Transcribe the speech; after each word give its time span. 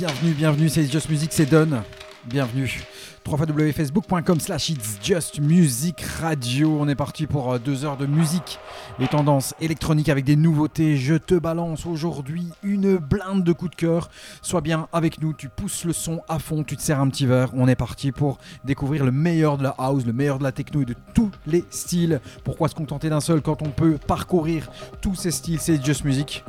Bienvenue, 0.00 0.32
bienvenue, 0.32 0.68
c'est 0.70 0.90
Just 0.90 1.10
Music, 1.10 1.30
c'est 1.30 1.44
Don. 1.44 1.82
Bienvenue. 2.24 2.82
www.facebook.com 3.28 4.40
slash 4.40 4.70
It's 4.70 4.98
Just 5.02 5.40
Music 5.40 6.00
Radio. 6.22 6.74
On 6.80 6.88
est 6.88 6.94
parti 6.94 7.26
pour 7.26 7.52
euh, 7.52 7.58
deux 7.58 7.84
heures 7.84 7.98
de 7.98 8.06
musique 8.06 8.58
et 8.98 9.06
tendances 9.06 9.54
électroniques 9.60 10.08
avec 10.08 10.24
des 10.24 10.36
nouveautés. 10.36 10.96
Je 10.96 11.16
te 11.16 11.34
balance 11.34 11.84
aujourd'hui 11.84 12.46
une 12.62 12.96
blinde 12.96 13.44
de 13.44 13.52
coups 13.52 13.72
de 13.72 13.76
cœur. 13.76 14.08
Sois 14.40 14.62
bien 14.62 14.88
avec 14.94 15.20
nous, 15.20 15.34
tu 15.34 15.50
pousses 15.50 15.84
le 15.84 15.92
son 15.92 16.22
à 16.30 16.38
fond, 16.38 16.64
tu 16.64 16.78
te 16.78 16.82
sers 16.82 16.98
un 16.98 17.10
petit 17.10 17.26
verre. 17.26 17.50
On 17.52 17.68
est 17.68 17.76
parti 17.76 18.10
pour 18.10 18.38
découvrir 18.64 19.04
le 19.04 19.12
meilleur 19.12 19.58
de 19.58 19.64
la 19.64 19.74
house, 19.76 20.06
le 20.06 20.14
meilleur 20.14 20.38
de 20.38 20.44
la 20.44 20.52
techno 20.52 20.80
et 20.80 20.86
de 20.86 20.94
tous 21.12 21.30
les 21.46 21.62
styles. 21.68 22.22
Pourquoi 22.42 22.68
se 22.68 22.74
contenter 22.74 23.10
d'un 23.10 23.20
seul 23.20 23.42
quand 23.42 23.60
on 23.60 23.68
peut 23.68 23.98
parcourir 24.06 24.70
tous 25.02 25.14
ces 25.14 25.30
styles? 25.30 25.60
C'est 25.60 25.84
Just 25.84 26.06
Music. 26.06 26.42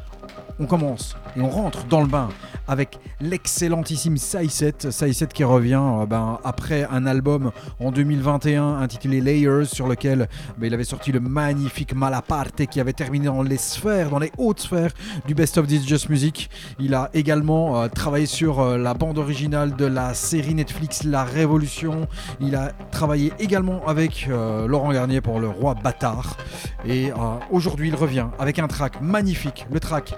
On 0.59 0.65
commence 0.65 1.15
et 1.35 1.41
on 1.41 1.49
rentre 1.49 1.85
dans 1.85 2.01
le 2.01 2.07
bain 2.07 2.29
avec 2.67 2.99
l'excellentissime 3.19 4.15
Sai7. 4.15 4.89
Sai7 4.91 5.27
qui 5.29 5.43
revient 5.43 5.81
euh, 5.81 6.05
ben, 6.05 6.39
après 6.43 6.87
un 6.89 7.05
album 7.05 7.51
en 7.79 7.91
2021 7.91 8.77
intitulé 8.77 9.21
Layers 9.21 9.65
sur 9.65 9.87
lequel 9.87 10.29
ben, 10.57 10.67
il 10.67 10.73
avait 10.73 10.83
sorti 10.83 11.11
le 11.11 11.19
magnifique 11.19 11.93
Malaparte 11.93 12.65
qui 12.67 12.79
avait 12.79 12.93
terminé 12.93 13.25
dans 13.25 13.43
les 13.43 13.57
sphères, 13.57 14.09
dans 14.09 14.19
les 14.19 14.31
hautes 14.37 14.61
sphères 14.61 14.91
du 15.27 15.35
Best 15.35 15.57
of 15.57 15.67
This 15.67 15.85
Just 15.85 16.09
Music. 16.09 16.49
Il 16.79 16.93
a 16.93 17.09
également 17.13 17.81
euh, 17.81 17.87
travaillé 17.87 18.25
sur 18.25 18.59
euh, 18.59 18.77
la 18.77 18.93
bande 18.93 19.17
originale 19.17 19.75
de 19.75 19.85
la 19.85 20.13
série 20.13 20.55
Netflix 20.55 21.03
La 21.03 21.23
Révolution. 21.23 22.07
Il 22.39 22.55
a 22.55 22.71
travaillé 22.91 23.33
également 23.39 23.85
avec 23.85 24.27
Laurent 24.27 24.91
Garnier 24.91 25.21
pour 25.21 25.39
Le 25.39 25.47
Roi 25.47 25.75
Bâtard. 25.75 26.37
Et 26.85 27.11
aujourd'hui, 27.51 27.89
il 27.89 27.95
revient 27.95 28.27
avec 28.39 28.59
un 28.59 28.67
track 28.67 29.01
magnifique. 29.01 29.65
Le 29.71 29.79
track 29.79 30.13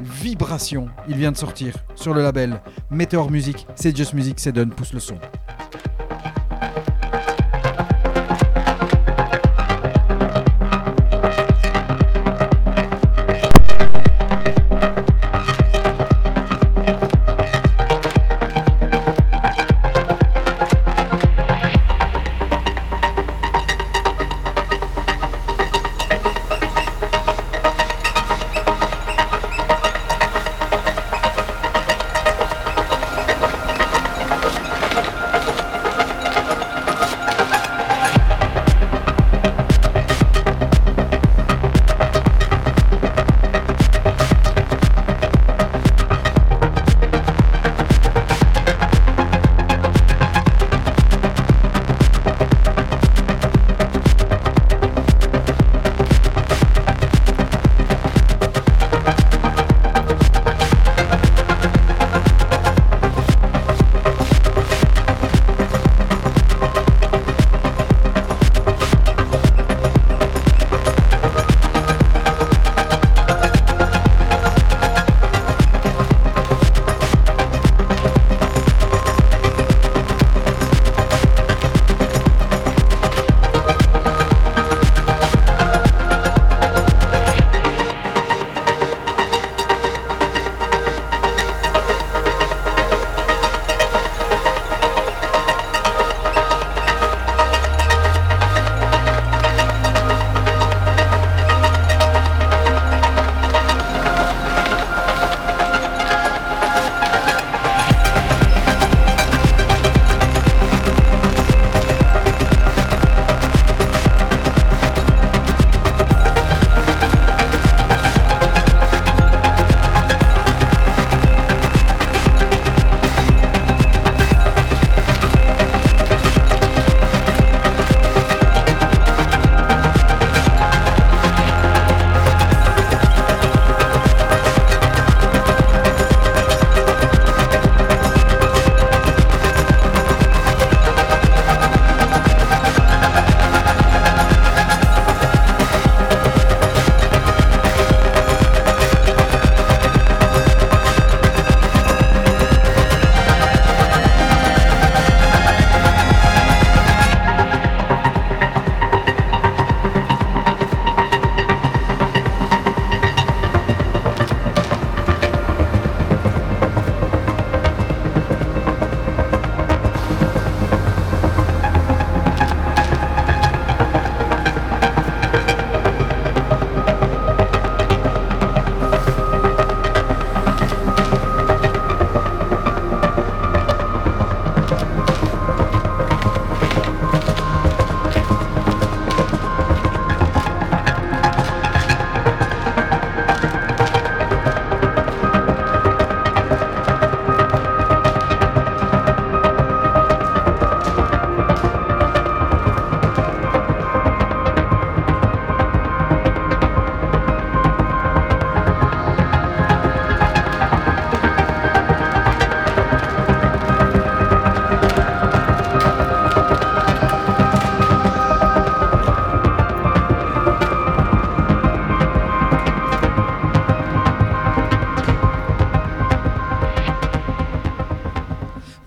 Vibration. 0.00 0.88
Il 1.08 1.16
vient 1.16 1.32
de 1.32 1.36
sortir 1.36 1.74
sur 1.94 2.14
le 2.14 2.22
label 2.22 2.60
Meteor 2.90 3.30
Music. 3.30 3.66
C'est 3.74 3.96
Just 3.96 4.14
Music, 4.14 4.38
c'est 4.38 4.52
Done, 4.52 4.70
pousse 4.70 4.92
le 4.92 5.00
son. 5.00 5.16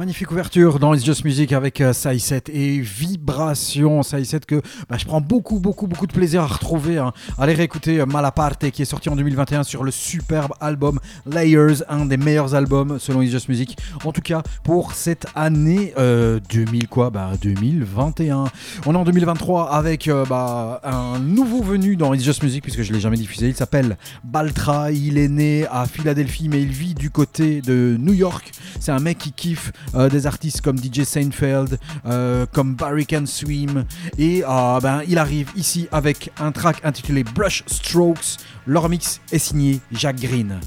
Magnifique 0.10 0.32
ouverture 0.32 0.80
dans 0.80 0.96
It's 0.96 1.06
Just 1.06 1.24
Music 1.24 1.54
avec 1.54 1.82
euh, 1.82 1.92
Sai7 1.94 2.50
et 2.52 2.80
Vibration. 2.80 4.02
Sai7 4.02 4.40
que 4.48 4.60
bah, 4.90 4.98
je 4.98 5.06
prends 5.06 5.22
beaucoup, 5.22 5.60
beaucoup, 5.60 5.86
beaucoup 5.86 6.08
de 6.08 6.14
plaisir 6.14 6.42
à 6.42 6.48
retrouver. 6.48 6.98
hein. 6.98 7.14
Allez 7.38 7.54
réécouter 7.54 8.00
euh, 8.00 8.08
Malaparte 8.08 8.72
qui 8.72 8.82
est 8.82 8.86
sorti 8.86 9.10
en 9.10 9.16
2021 9.16 9.62
sur 9.62 9.84
le 9.84 9.92
superbe 9.92 10.54
album 10.62 11.00
Layers, 11.28 11.84
un 11.90 12.08
des 12.08 12.18
meilleurs 12.18 12.56
albums 12.56 12.98
selon 12.98 13.22
It's 13.22 13.32
Just 13.32 13.50
Music. 13.50 13.78
En 14.04 14.12
tout 14.12 14.22
cas, 14.22 14.42
pour 14.64 14.94
cette 14.94 15.28
année 15.36 15.94
euh, 16.00 16.40
2000 16.50 16.88
quoi 16.88 17.12
Bah 17.12 17.30
2021. 17.40 18.46
On 18.88 18.96
est 18.96 18.98
en 18.98 19.04
2023 19.04 19.70
avec 19.72 20.08
euh, 20.08 20.26
bah, 20.26 20.82
un 20.86 21.20
nouveau 21.20 21.62
venu 21.62 21.96
dans 21.98 22.16
It's 22.16 22.24
Just 22.24 22.42
Music 22.42 22.64
puisque 22.64 22.82
je 22.82 22.92
l'ai 22.94 23.00
jamais 23.00 23.18
diffusé. 23.18 23.48
Il 23.50 23.56
s'appelle 23.56 23.96
Baltra. 24.24 24.92
Il 24.92 25.20
est 25.20 25.30
né 25.30 25.68
à 25.70 25.86
Philadelphie 25.86 26.50
mais 26.50 26.64
il 26.64 26.70
vit 26.72 26.96
du 26.96 27.12
côté 27.12 27.62
de 27.62 27.96
New 28.00 28.14
York. 28.14 28.49
C'est 28.80 28.92
un 28.92 29.00
mec 29.00 29.18
qui 29.18 29.32
kiffe 29.32 29.72
euh, 29.96 30.10
des 30.10 30.28
artistes 30.28 30.62
comme 30.62 30.78
DJ 30.78 31.04
Seinfeld, 31.04 31.78
euh, 32.06 32.46
comme 32.52 32.76
Barry 32.76 33.06
Can 33.06 33.26
Swim 33.26 33.86
et 34.18 34.44
euh, 34.44 34.80
ben, 34.80 35.02
il 35.08 35.18
arrive 35.18 35.52
ici 35.56 35.88
avec 35.92 36.32
un 36.40 36.52
track 36.52 36.84
intitulé 36.84 37.24
Brush 37.24 37.64
Strokes. 37.68 38.38
Leur 38.66 38.90
mix 38.90 39.20
est 39.32 39.40
signé 39.40 39.80
Jacques 39.92 40.20
Green. 40.20 40.60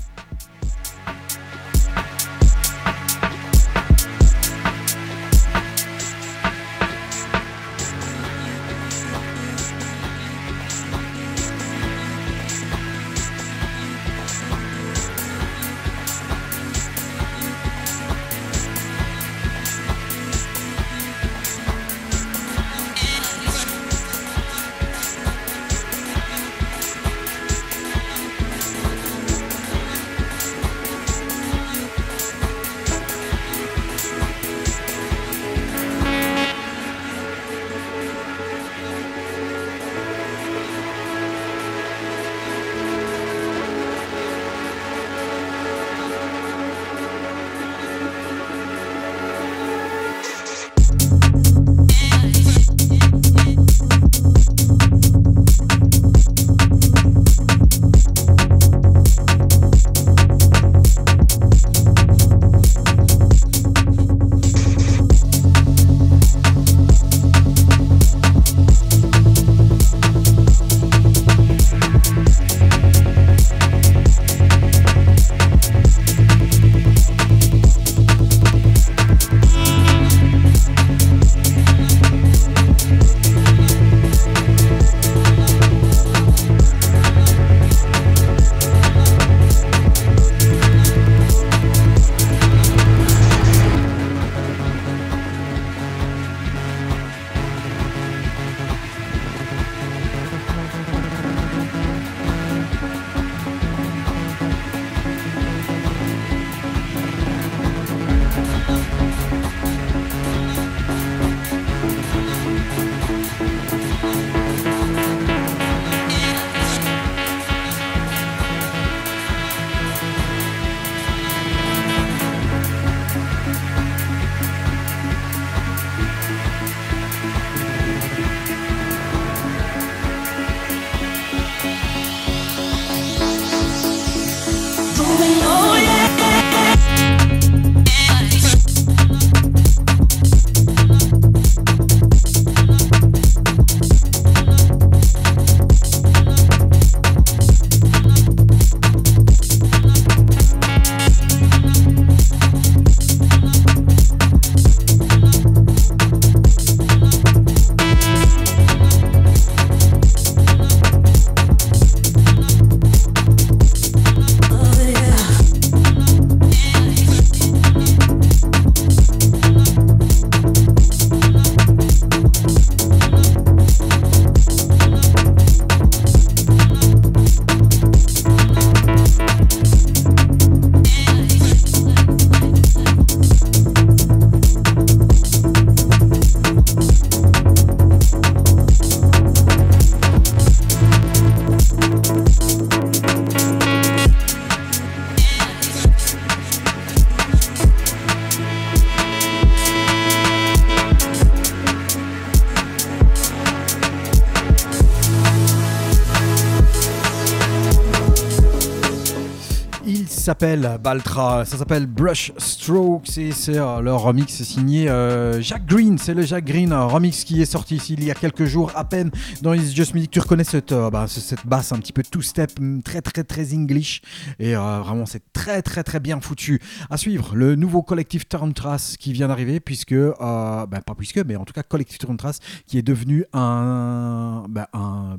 Baltra, 210.42 211.44
ça 211.44 211.56
s'appelle 211.56 211.86
Brush 211.86 212.32
Strokes 212.36 213.16
et 213.16 213.30
c'est 213.30 213.58
euh, 213.58 213.80
leur 213.80 214.02
remix 214.02 214.42
signé 214.42 214.88
euh, 214.88 215.40
Jack 215.40 215.66
Green, 215.66 215.98
c'est 215.98 216.14
le 216.14 216.22
Jack 216.22 216.44
Green 216.44 216.72
remix 216.72 217.22
qui 217.22 217.40
est 217.40 217.46
sorti 217.46 217.76
ici 217.76 217.94
il 217.96 218.02
y 218.02 218.10
a 218.10 218.14
quelques 218.14 218.46
jours 218.46 218.72
à 218.74 218.84
peine 218.84 219.12
dans 219.40 219.54
It's 219.54 219.72
Just 219.72 219.94
Music. 219.94 220.10
Tu 220.10 220.18
reconnais 220.18 220.42
cette, 220.42 220.72
euh, 220.72 220.90
bah, 220.90 221.06
basse 221.44 221.70
un 221.70 221.78
petit 221.78 221.92
peu 221.92 222.02
two 222.02 222.22
step, 222.22 222.58
mm, 222.58 222.82
très 222.82 223.00
très 223.02 223.22
très 223.22 223.54
English 223.54 224.02
et 224.40 224.56
euh, 224.56 224.80
vraiment 224.80 225.06
c'est 225.06 225.22
très 225.32 225.62
très 225.62 225.84
très 225.84 226.00
bien 226.00 226.20
foutu. 226.20 226.60
À 226.90 226.96
suivre 226.96 227.36
le 227.36 227.54
nouveau 227.54 227.84
collectif 227.84 228.28
Turn 228.28 228.52
Trace 228.52 228.96
qui 228.96 229.12
vient 229.12 229.28
d'arriver 229.28 229.60
puisque, 229.60 229.94
bah, 229.94 230.66
pas 230.66 230.94
puisque, 230.98 231.18
mais 231.18 231.36
en 231.36 231.44
tout 231.44 231.52
cas 231.52 231.62
collectif 231.62 231.98
Turn 231.98 232.16
Trace 232.16 232.40
qui 232.66 232.78
est 232.78 232.82
devenu 232.82 233.26
un, 233.32 234.44
bah, 234.48 234.68
un 234.72 235.16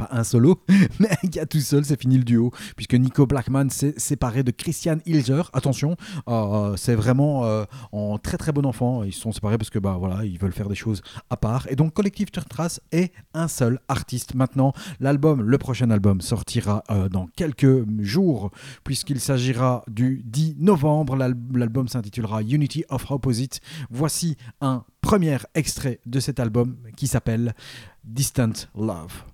pas 0.00 0.08
un 0.18 0.24
solo, 0.24 0.62
mais 0.98 1.08
un 1.10 1.28
gars 1.28 1.46
tout 1.46 1.60
seul, 1.60 1.84
c'est 1.84 2.00
fini 2.00 2.16
le 2.16 2.24
duo 2.24 2.50
puisque 2.76 2.94
Nico 2.94 3.26
Blackman 3.26 3.68
s'est 3.70 3.94
séparé 3.96 4.42
de 4.42 4.50
Christian 4.50 4.96
Hilger. 5.06 5.42
Attention, 5.52 5.96
euh, 6.28 6.74
c'est 6.76 6.94
vraiment 6.94 7.44
euh, 7.44 7.64
en 7.92 8.18
très 8.18 8.38
très 8.38 8.52
bon 8.52 8.64
enfant. 8.66 9.02
Ils 9.04 9.12
se 9.12 9.20
sont 9.20 9.32
séparés 9.32 9.58
parce 9.58 9.70
que 9.70 9.78
bah 9.78 9.96
voilà, 9.98 10.24
ils 10.24 10.38
veulent 10.38 10.52
faire 10.52 10.68
des 10.68 10.74
choses 10.74 11.02
à 11.28 11.36
part. 11.36 11.66
Et 11.70 11.76
donc 11.76 11.92
Collective 11.92 12.30
Trace 12.30 12.80
est 12.92 13.12
un 13.34 13.48
seul 13.48 13.78
artiste 13.88 14.34
maintenant. 14.34 14.72
L'album, 15.00 15.42
le 15.42 15.58
prochain 15.58 15.90
album 15.90 16.20
sortira 16.20 16.82
euh, 16.90 17.08
dans 17.08 17.26
quelques 17.36 17.84
jours 18.00 18.50
puisqu'il 18.84 19.20
s'agira 19.20 19.84
du 19.88 20.22
10 20.24 20.56
novembre. 20.58 21.16
L'al- 21.16 21.36
L'album 21.54 21.88
s'intitulera 21.88 22.42
Unity 22.42 22.84
of 22.88 23.10
Opposite. 23.10 23.60
Voici 23.90 24.36
un 24.60 24.84
premier 25.02 25.36
extrait 25.54 26.00
de 26.06 26.20
cet 26.20 26.40
album 26.40 26.76
qui 26.96 27.06
s'appelle 27.06 27.54
Distant 28.04 28.52
Love. 28.76 29.24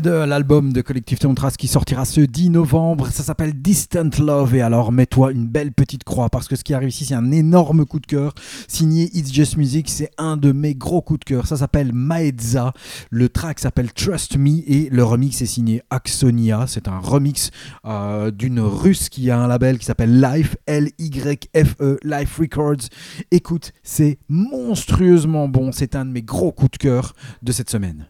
De 0.00 0.10
l'album 0.10 0.72
de 0.72 0.80
Collective 0.80 1.18
Contrast 1.18 1.58
qui 1.58 1.68
sortira 1.68 2.04
ce 2.04 2.22
10 2.22 2.50
novembre. 2.50 3.08
Ça 3.08 3.22
s'appelle 3.22 3.52
Distant 3.60 4.08
Love. 4.18 4.54
Et 4.54 4.62
alors, 4.62 4.90
mets-toi 4.90 5.32
une 5.32 5.46
belle 5.46 5.72
petite 5.72 6.04
croix 6.04 6.30
parce 6.30 6.48
que 6.48 6.56
ce 6.56 6.64
qui 6.64 6.72
arrive 6.72 6.88
ici, 6.88 7.04
c'est 7.04 7.14
un 7.14 7.30
énorme 7.30 7.84
coup 7.84 8.00
de 8.00 8.06
cœur. 8.06 8.32
Signé 8.68 9.10
It's 9.12 9.32
Just 9.32 9.56
Music, 9.56 9.90
c'est 9.90 10.10
un 10.16 10.38
de 10.38 10.52
mes 10.52 10.74
gros 10.74 11.02
coups 11.02 11.20
de 11.20 11.24
cœur. 11.24 11.46
Ça 11.46 11.56
s'appelle 11.56 11.92
Maedza. 11.92 12.72
Le 13.10 13.28
track 13.28 13.58
s'appelle 13.58 13.92
Trust 13.92 14.38
Me 14.38 14.62
et 14.66 14.88
le 14.90 15.04
remix 15.04 15.42
est 15.42 15.46
signé 15.46 15.82
Axonia. 15.90 16.64
C'est 16.68 16.88
un 16.88 16.98
remix 16.98 17.50
euh, 17.84 18.30
d'une 18.30 18.60
russe 18.60 19.10
qui 19.10 19.30
a 19.30 19.38
un 19.38 19.46
label 19.46 19.78
qui 19.78 19.84
s'appelle 19.84 20.20
Life, 20.20 20.56
L-Y-F-E, 20.66 21.98
Life 22.02 22.38
Records. 22.38 22.88
Écoute, 23.30 23.72
c'est 23.82 24.18
monstrueusement 24.28 25.48
bon. 25.48 25.70
C'est 25.70 25.96
un 25.96 26.06
de 26.06 26.12
mes 26.12 26.22
gros 26.22 26.52
coups 26.52 26.72
de 26.72 26.78
cœur 26.78 27.14
de 27.42 27.52
cette 27.52 27.68
semaine. 27.68 28.06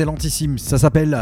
Excellentissime. 0.00 0.56
Ça 0.56 0.78
s'appelle 0.78 1.12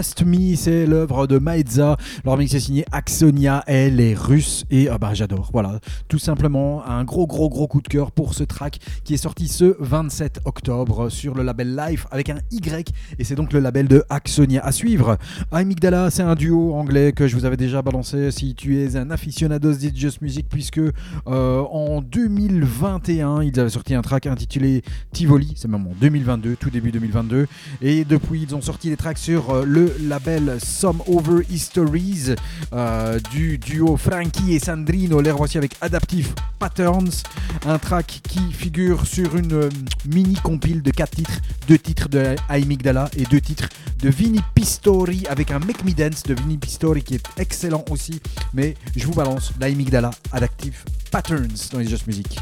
Trust 0.00 0.24
Me, 0.24 0.56
c'est 0.56 0.86
l'œuvre 0.86 1.26
de 1.26 1.38
Maedza. 1.38 1.98
Leur 2.24 2.38
mix 2.38 2.54
est 2.54 2.60
signé 2.60 2.86
Axonia, 2.90 3.62
elle 3.66 4.00
est 4.00 4.14
russe 4.14 4.64
et 4.70 4.88
ah 4.88 4.96
bah 4.96 5.12
j'adore. 5.12 5.50
Voilà, 5.52 5.78
tout 6.08 6.18
simplement 6.18 6.82
un 6.86 7.04
gros 7.04 7.26
gros 7.26 7.50
gros 7.50 7.66
coup 7.66 7.82
de 7.82 7.88
cœur 7.88 8.10
pour 8.10 8.32
ce 8.32 8.42
track 8.42 8.78
qui 9.04 9.12
est 9.12 9.18
sorti 9.18 9.46
ce 9.46 9.76
27 9.78 10.40
octobre 10.46 11.10
sur 11.10 11.34
le 11.34 11.42
label 11.42 11.76
Life 11.76 12.06
avec 12.10 12.30
un 12.30 12.38
Y 12.50 12.94
et 13.18 13.24
c'est 13.24 13.34
donc 13.34 13.52
le 13.52 13.60
label 13.60 13.88
de 13.88 14.02
Axonia 14.08 14.64
à 14.64 14.72
suivre. 14.72 15.18
Amygdala, 15.52 16.08
c'est 16.08 16.22
un 16.22 16.34
duo 16.34 16.72
anglais 16.72 17.12
que 17.12 17.28
je 17.28 17.36
vous 17.36 17.44
avais 17.44 17.58
déjà 17.58 17.82
balancé 17.82 18.30
si 18.30 18.54
tu 18.54 18.82
es 18.82 18.96
un 18.96 19.10
aficionados 19.10 19.74
de 19.74 19.94
Just 19.94 20.22
Music 20.22 20.46
puisque 20.48 20.78
euh, 20.78 21.60
en 21.60 22.00
2021 22.00 23.42
ils 23.42 23.60
avaient 23.60 23.68
sorti 23.68 23.94
un 23.94 24.00
track 24.00 24.24
intitulé 24.24 24.80
Tivoli, 25.12 25.52
c'est 25.56 25.68
même 25.68 25.86
en 25.86 25.92
2022, 26.00 26.56
tout 26.56 26.70
début 26.70 26.90
2022 26.90 27.46
et 27.82 28.06
depuis 28.06 28.40
ils 28.40 28.54
ont 28.54 28.62
sorti 28.62 28.88
des 28.88 28.96
tracks 28.96 29.18
sur 29.18 29.50
euh, 29.50 29.89
label 30.00 30.58
Some 30.62 31.02
Over 31.06 31.42
Histories 31.50 32.34
euh, 32.72 33.18
du 33.32 33.58
duo 33.58 33.96
Frankie 33.96 34.54
et 34.54 34.58
Sandrino. 34.58 35.20
Les 35.20 35.30
voici 35.30 35.58
avec 35.58 35.72
Adaptive 35.80 36.32
Patterns, 36.58 37.22
un 37.66 37.78
track 37.78 38.20
qui 38.28 38.52
figure 38.52 39.06
sur 39.06 39.36
une 39.36 39.52
euh, 39.52 39.68
mini 40.06 40.34
compile 40.34 40.82
de 40.82 40.90
4 40.90 41.10
titres, 41.10 41.40
2 41.68 41.78
titres 41.78 42.08
de 42.08 42.36
Amygdala 42.48 43.10
et 43.16 43.24
2 43.24 43.40
titres 43.40 43.68
de 44.00 44.08
Vinny 44.08 44.40
Pistori 44.54 45.26
avec 45.28 45.50
un 45.50 45.58
Make 45.58 45.84
Me 45.84 45.92
Dance 45.92 46.22
de 46.22 46.34
Vinny 46.34 46.58
Pistori 46.58 47.02
qui 47.02 47.14
est 47.14 47.26
excellent 47.38 47.84
aussi. 47.90 48.20
Mais 48.54 48.74
je 48.96 49.06
vous 49.06 49.14
balance 49.14 49.52
l'Amygdala 49.60 50.10
Adaptive 50.32 50.84
Patterns 51.10 51.68
dans 51.72 51.78
les 51.78 51.88
Just 51.88 52.06
Music. 52.06 52.38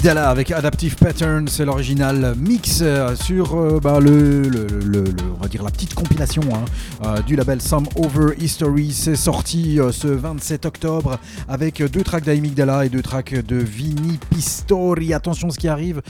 Amygdala 0.00 0.30
avec 0.30 0.50
Adaptive 0.50 0.96
Pattern, 0.96 1.46
c'est 1.46 1.66
l'original 1.66 2.34
mix 2.38 2.78
euh, 2.80 3.14
sur 3.14 3.54
euh, 3.54 3.80
bah, 3.82 4.00
le, 4.00 4.66
on 5.36 5.42
va 5.42 5.46
dire 5.46 5.62
la 5.62 5.70
petite 5.70 5.92
compilation 5.92 6.40
hein, 6.54 6.64
euh, 7.04 7.20
du 7.20 7.36
label 7.36 7.60
Some 7.60 7.86
Over 7.96 8.34
History. 8.38 8.92
C'est 8.92 9.14
sorti 9.14 9.78
ce 9.92 10.08
27 10.08 10.64
octobre 10.64 11.18
avec 11.48 11.82
deux 11.82 12.02
tracks 12.02 12.24
d'Amygdala 12.24 12.86
et 12.86 12.88
deux 12.88 13.02
tracks 13.02 13.34
de 13.34 13.56
Vini 13.56 14.18
Pistori. 14.30 15.12
Attention, 15.12 15.50
ce 15.50 15.58
qui 15.58 15.68
arrive, 15.68 16.00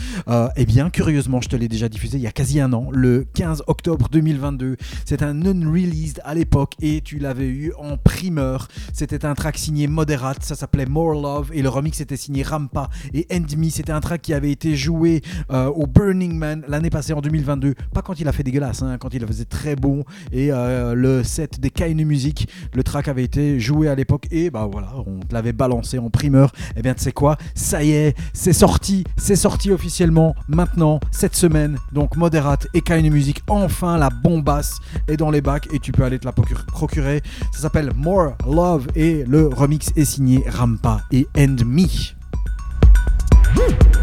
eh 0.57 0.67
bien, 0.67 0.91
curieusement, 0.91 1.41
je 1.41 1.49
te 1.49 1.57
l'ai 1.57 1.67
déjà 1.67 1.89
diffusé 1.89 2.17
il 2.17 2.23
y 2.23 2.29
a 2.29 2.33
quasi 2.33 2.61
un 2.61 2.73
an, 2.73 2.91
le 2.93 3.27
15 3.35 3.65
octobre 3.67 4.09
2022. 4.13 4.77
C'est 5.05 5.25
un 5.25 5.45
unreleased 5.45 6.21
à 6.25 6.35
l'époque 6.35 6.75
et 6.81 7.01
tu 7.01 7.19
l'avais 7.19 7.49
eu 7.49 7.73
en 7.77 7.97
primeur. 7.97 8.69
C'était 8.93 9.25
un 9.25 9.35
track 9.35 9.59
signé 9.59 9.89
Moderate, 9.89 10.45
ça 10.45 10.55
s'appelait 10.55 10.87
More 10.87 11.15
Love 11.15 11.51
et 11.53 11.63
le 11.63 11.69
remix 11.69 12.01
était 12.01 12.17
signé 12.17 12.45
Rampa 12.45 12.89
et 13.13 13.27
End 13.33 13.47
Me. 13.57 13.80
C'était 13.81 13.93
un 13.93 14.01
track 14.01 14.21
qui 14.21 14.35
avait 14.35 14.51
été 14.53 14.77
joué 14.77 15.23
euh, 15.51 15.69
au 15.69 15.87
Burning 15.87 16.35
Man 16.37 16.63
l'année 16.69 16.91
passée 16.91 17.15
en 17.15 17.23
2022. 17.23 17.73
Pas 17.95 18.03
quand 18.03 18.21
il 18.21 18.29
a 18.29 18.33
fait 18.33 18.43
dégueulasse, 18.43 18.83
hein, 18.83 18.99
quand 19.01 19.15
il 19.15 19.27
faisait 19.27 19.47
très 19.47 19.75
bon. 19.75 20.05
Et 20.33 20.53
euh, 20.53 20.93
le 20.95 21.25
set 21.25 21.59
des 21.61 21.71
Kainu 21.71 22.05
Music, 22.05 22.47
le 22.75 22.83
track 22.83 23.09
avait 23.09 23.25
été 23.25 23.59
joué 23.59 23.89
à 23.89 23.95
l'époque 23.95 24.27
et 24.31 24.51
bah 24.51 24.69
voilà, 24.71 24.89
on 25.07 25.21
te 25.21 25.33
l'avait 25.33 25.55
balancé 25.55 25.99
en 25.99 26.11
primeur. 26.11 26.53
Et 26.77 26.83
bien 26.83 26.93
tu 26.93 27.03
sais 27.03 27.13
quoi, 27.13 27.39
ça 27.55 27.83
y 27.83 27.93
est, 27.93 28.15
c'est 28.35 28.53
sorti, 28.53 29.05
c'est 29.17 29.35
sorti 29.35 29.71
officiellement 29.71 30.35
maintenant 30.47 31.01
cette 31.11 31.35
semaine. 31.35 31.79
Donc 31.93 32.19
Moderate 32.19 32.67
et 32.75 32.83
Kainu 32.83 33.09
Music, 33.09 33.41
enfin 33.49 33.97
la 33.97 34.11
bombasse 34.11 34.77
est 35.09 35.17
dans 35.17 35.31
les 35.31 35.41
bacs 35.41 35.69
et 35.73 35.79
tu 35.79 35.91
peux 35.91 36.05
aller 36.05 36.19
te 36.19 36.27
la 36.27 36.33
procure- 36.33 36.67
procurer. 36.67 37.23
Ça 37.51 37.61
s'appelle 37.63 37.93
More 37.97 38.35
Love 38.47 38.89
et 38.95 39.25
le 39.27 39.47
remix 39.47 39.91
est 39.97 40.05
signé 40.05 40.45
Rampa 40.47 41.01
et 41.13 41.27
End 41.35 41.57
Me. 41.65 41.87
Woo! 43.57 44.00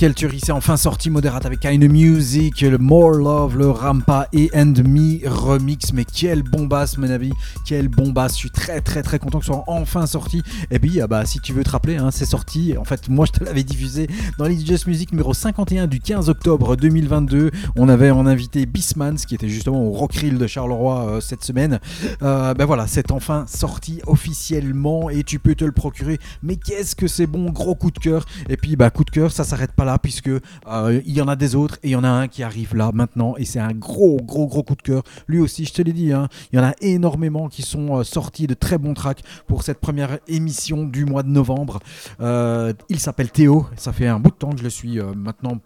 Quelle 0.00 0.14
tuerie 0.14 0.40
c'est 0.42 0.52
enfin 0.52 0.78
sorti 0.78 1.10
Moderate 1.10 1.44
avec 1.44 1.60
Kind 1.60 1.84
Music, 1.84 2.62
le 2.62 2.78
More 2.78 3.10
Love, 3.10 3.58
le 3.58 3.68
Rampa 3.68 4.28
et 4.32 4.50
And 4.54 4.72
Me 4.82 5.28
remix. 5.28 5.92
Mais 5.92 6.06
quel 6.06 6.42
bombasse, 6.42 6.96
mon 6.96 7.10
avis, 7.10 7.32
quel 7.66 7.88
bombasse. 7.88 8.32
Je 8.32 8.38
suis 8.38 8.50
très 8.50 8.80
très 8.80 9.02
très 9.02 9.18
content 9.18 9.40
que 9.40 9.44
ce 9.44 9.52
soit 9.52 9.64
enfin 9.66 10.06
sorti. 10.06 10.42
Et 10.70 10.78
puis, 10.78 11.02
ah 11.02 11.06
bah, 11.06 11.26
si 11.26 11.38
tu 11.40 11.52
veux 11.52 11.62
te 11.64 11.68
rappeler, 11.68 11.98
hein, 11.98 12.10
c'est 12.10 12.24
sorti. 12.24 12.78
En 12.78 12.84
fait, 12.84 13.10
moi 13.10 13.26
je 13.26 13.32
te 13.32 13.44
l'avais 13.44 13.62
diffusé 13.62 14.08
dans 14.38 14.46
les 14.46 14.56
Music 14.86 15.12
numéro 15.12 15.34
51 15.34 15.86
du 15.86 16.00
15 16.00 16.30
octobre 16.30 16.76
2022. 16.76 17.50
On 17.76 17.90
avait 17.90 18.10
en 18.10 18.24
invité 18.24 18.64
Bismans 18.64 19.16
qui 19.28 19.34
était 19.34 19.50
justement 19.50 19.82
au 19.82 19.90
Rockrill 19.90 20.38
de 20.38 20.46
Charleroi 20.46 21.10
euh, 21.10 21.20
cette 21.20 21.44
semaine. 21.44 21.78
Euh, 22.22 22.54
ben 22.54 22.64
voilà, 22.64 22.86
c'est 22.86 23.10
enfin 23.10 23.44
sorti 23.46 24.00
officiellement 24.06 25.10
et 25.10 25.24
tu 25.24 25.38
peux 25.38 25.54
te 25.54 25.66
le 25.66 25.72
procurer. 25.72 26.18
Mais 26.42 26.56
qu'est-ce 26.56 26.96
que 26.96 27.06
c'est 27.06 27.26
bon, 27.26 27.50
gros 27.50 27.74
coup 27.74 27.90
de 27.90 27.98
cœur. 27.98 28.24
Et 28.48 28.56
puis, 28.56 28.76
bah, 28.76 28.88
coup 28.88 29.04
de 29.04 29.10
cœur, 29.10 29.30
ça 29.30 29.44
s'arrête 29.44 29.72
pas 29.72 29.84
là 29.84 29.89
puisque 29.98 30.28
euh, 30.28 31.00
il 31.04 31.12
y 31.12 31.20
en 31.20 31.28
a 31.28 31.36
des 31.36 31.54
autres 31.54 31.76
et 31.82 31.88
il 31.88 31.92
y 31.92 31.96
en 31.96 32.04
a 32.04 32.08
un 32.08 32.28
qui 32.28 32.42
arrive 32.42 32.74
là 32.74 32.90
maintenant 32.92 33.34
et 33.36 33.44
c'est 33.44 33.58
un 33.58 33.72
gros, 33.72 34.18
gros, 34.22 34.46
gros 34.46 34.62
coup 34.62 34.76
de 34.76 34.82
cœur. 34.82 35.02
Lui 35.26 35.40
aussi, 35.40 35.64
je 35.64 35.72
te 35.72 35.82
l'ai 35.82 35.92
dit, 35.92 36.12
hein, 36.12 36.28
il 36.52 36.58
y 36.58 36.62
en 36.62 36.64
a 36.64 36.74
énormément 36.80 37.48
qui 37.48 37.62
sont 37.62 37.98
euh, 37.98 38.04
sortis 38.04 38.46
de 38.46 38.54
très 38.54 38.78
bons 38.78 38.94
tracks 38.94 39.22
pour 39.46 39.62
cette 39.62 39.80
première 39.80 40.18
émission 40.28 40.84
du 40.84 41.04
mois 41.04 41.22
de 41.22 41.28
novembre. 41.28 41.80
Euh, 42.20 42.72
il 42.88 43.00
s'appelle 43.00 43.30
Théo, 43.30 43.66
ça 43.76 43.92
fait 43.92 44.06
un 44.06 44.18
bout 44.18 44.30
de 44.30 44.36
temps 44.36 44.50
que 44.50 44.58
je 44.58 44.64
le 44.64 44.70
suis 44.70 44.98
maintenant, 45.16 45.58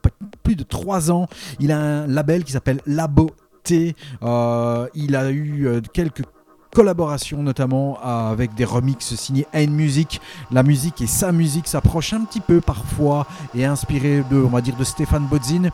plus 0.43 0.57
de 0.57 0.63
3 0.63 1.11
ans. 1.11 1.27
Il 1.61 1.73
a 1.73 1.79
un 1.79 2.07
label 2.07 2.45
qui 2.45 2.53
s'appelle 2.53 2.81
Labo. 2.87 3.31
Euh, 4.23 4.87
il 4.95 5.17
a 5.17 5.31
eu 5.31 5.81
quelques 5.93 6.23
collaborations 6.75 7.43
notamment 7.43 7.99
avec 8.03 8.55
des 8.55 8.65
remixes 8.65 9.15
signés 9.15 9.47
N 9.53 9.71
Music. 9.71 10.21
La 10.51 10.63
musique 10.63 11.01
et 11.01 11.07
sa 11.07 11.33
musique 11.33 11.69
s'approchent 11.69 12.13
un 12.13 12.25
petit 12.25 12.41
peu 12.41 12.61
parfois 12.61 13.27
et 13.55 13.65
inspiré 13.65 14.23
de, 14.31 14.37
on 14.37 14.49
va 14.49 14.61
dire, 14.61 14.77
de 14.77 14.85
Stéphane 14.85 15.27
Bodzin. 15.27 15.71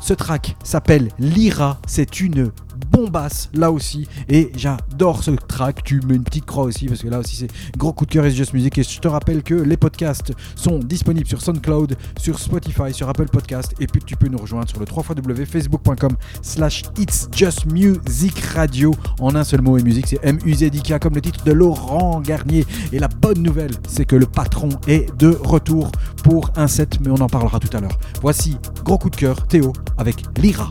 Ce 0.00 0.14
track 0.14 0.56
s'appelle 0.62 1.10
Lyra. 1.18 1.78
C'est 1.86 2.20
une 2.20 2.52
bombasse 2.90 3.50
là 3.54 3.70
aussi 3.70 4.08
et 4.28 4.50
j'adore 4.56 5.22
ce 5.22 5.32
track. 5.32 5.82
Tu 5.84 6.00
mets 6.06 6.16
une 6.16 6.24
petite 6.24 6.46
croix 6.46 6.64
aussi 6.64 6.86
parce 6.86 7.02
que 7.02 7.08
là 7.08 7.18
aussi 7.18 7.36
c'est 7.36 7.50
gros 7.76 7.92
coup 7.92 8.06
de 8.06 8.10
cœur 8.10 8.26
It's 8.26 8.36
Just 8.36 8.54
Music 8.54 8.78
et 8.78 8.82
je 8.82 9.00
te 9.00 9.08
rappelle 9.08 9.42
que 9.42 9.54
les 9.54 9.76
podcasts 9.76 10.32
sont 10.56 10.78
disponibles 10.78 11.26
sur 11.26 11.40
SoundCloud, 11.40 11.96
sur 12.18 12.38
Spotify, 12.38 12.92
sur 12.92 13.08
Apple 13.08 13.28
Podcast 13.28 13.74
et 13.80 13.86
puis 13.86 14.02
tu 14.04 14.16
peux 14.16 14.28
nous 14.28 14.38
rejoindre 14.38 14.68
sur 14.68 14.78
le 14.80 14.86
www.facebook.com 14.86 16.16
slash 16.42 16.82
It's 16.98 17.28
Just 17.34 17.66
Music 17.66 18.38
Radio 18.54 18.94
en 19.20 19.34
un 19.34 19.44
seul 19.44 19.62
mot 19.62 19.78
et 19.78 19.82
musique 19.82 20.06
c'est 20.06 20.20
M-U-Z-I-K 20.22 20.98
comme 21.00 21.14
le 21.14 21.20
titre 21.20 21.44
de 21.44 21.52
Laurent 21.52 22.20
Garnier 22.20 22.64
et 22.92 22.98
la 22.98 23.08
bonne 23.08 23.42
nouvelle 23.42 23.72
c'est 23.88 24.04
que 24.04 24.16
le 24.16 24.26
patron 24.26 24.68
est 24.86 25.14
de 25.16 25.38
retour 25.42 25.90
pour 26.22 26.50
un 26.56 26.68
set 26.68 26.98
mais 27.00 27.10
on 27.10 27.20
en 27.20 27.28
parlera 27.28 27.60
tout 27.60 27.74
à 27.76 27.80
l'heure. 27.80 27.98
Voici 28.20 28.56
gros 28.84 28.98
coup 28.98 29.10
de 29.10 29.16
cœur 29.16 29.46
Théo 29.46 29.72
avec 29.98 30.16
Lyra. 30.38 30.70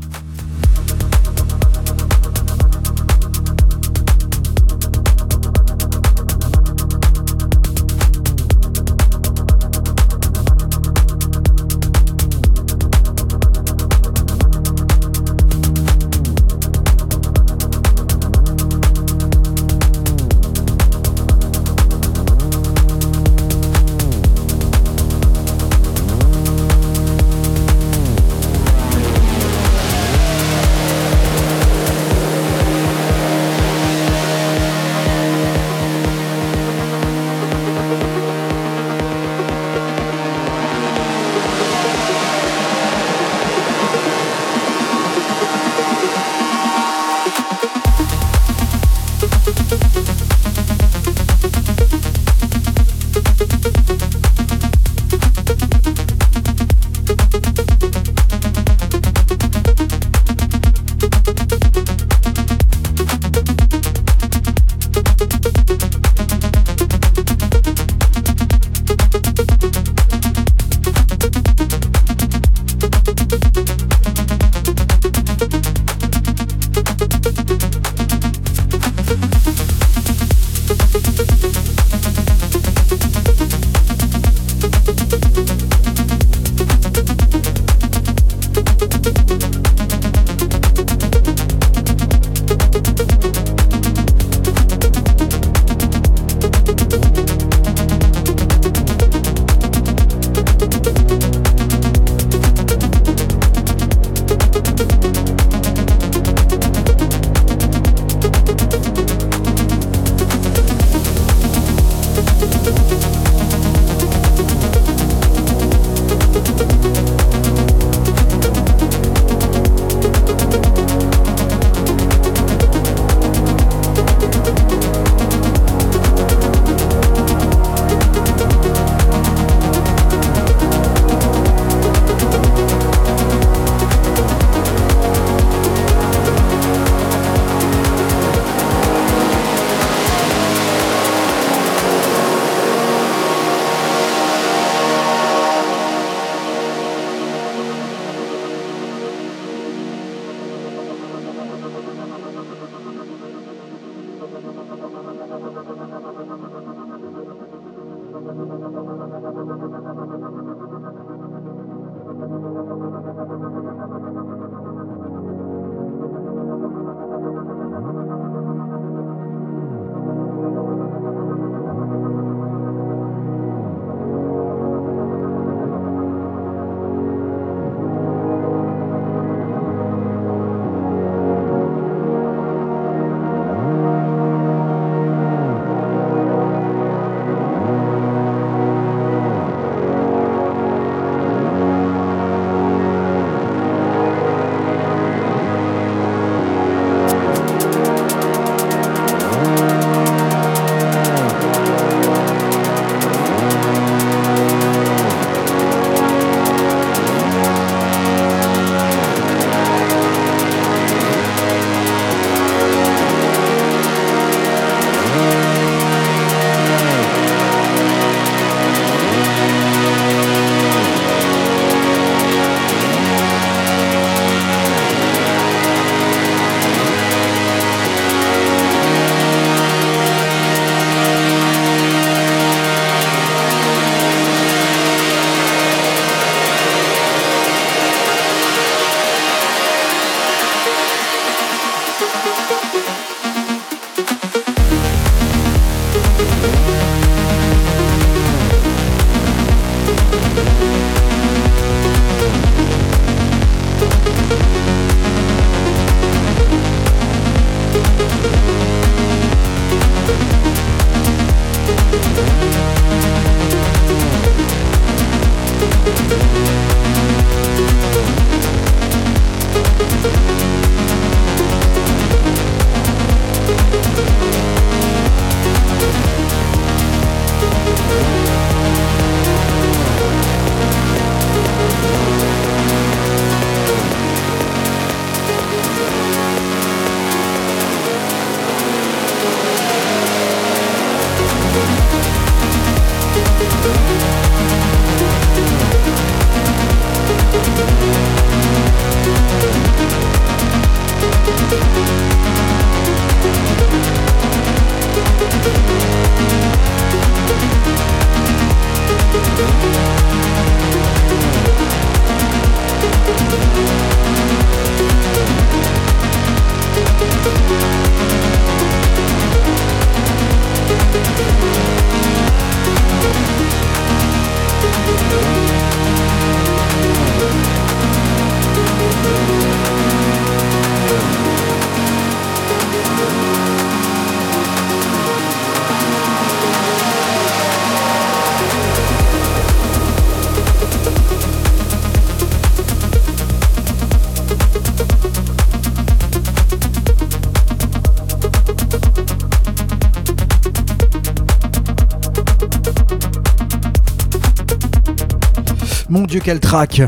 Mon 356.04 356.08
Dieu, 356.08 356.20
quel 356.22 356.42
track 356.42 356.82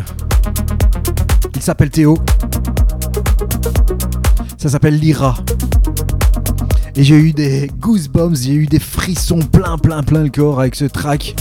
Il 1.56 1.62
s'appelle 1.62 1.90
Théo. 1.90 2.18
Ça 4.58 4.68
s'appelle 4.68 5.00
Lyra. 5.00 5.38
Et 6.98 7.04
j'ai 7.06 7.16
eu 7.16 7.32
des 7.32 7.72
goosebumps, 7.80 8.36
j'ai 8.36 8.52
eu 8.52 8.66
des 8.66 8.80
frissons 8.80 9.40
plein, 9.40 9.78
plein, 9.78 10.04
plein 10.04 10.22
le 10.22 10.30
corps 10.30 10.60
avec 10.60 10.76
ce 10.76 10.84
track. 10.84 11.34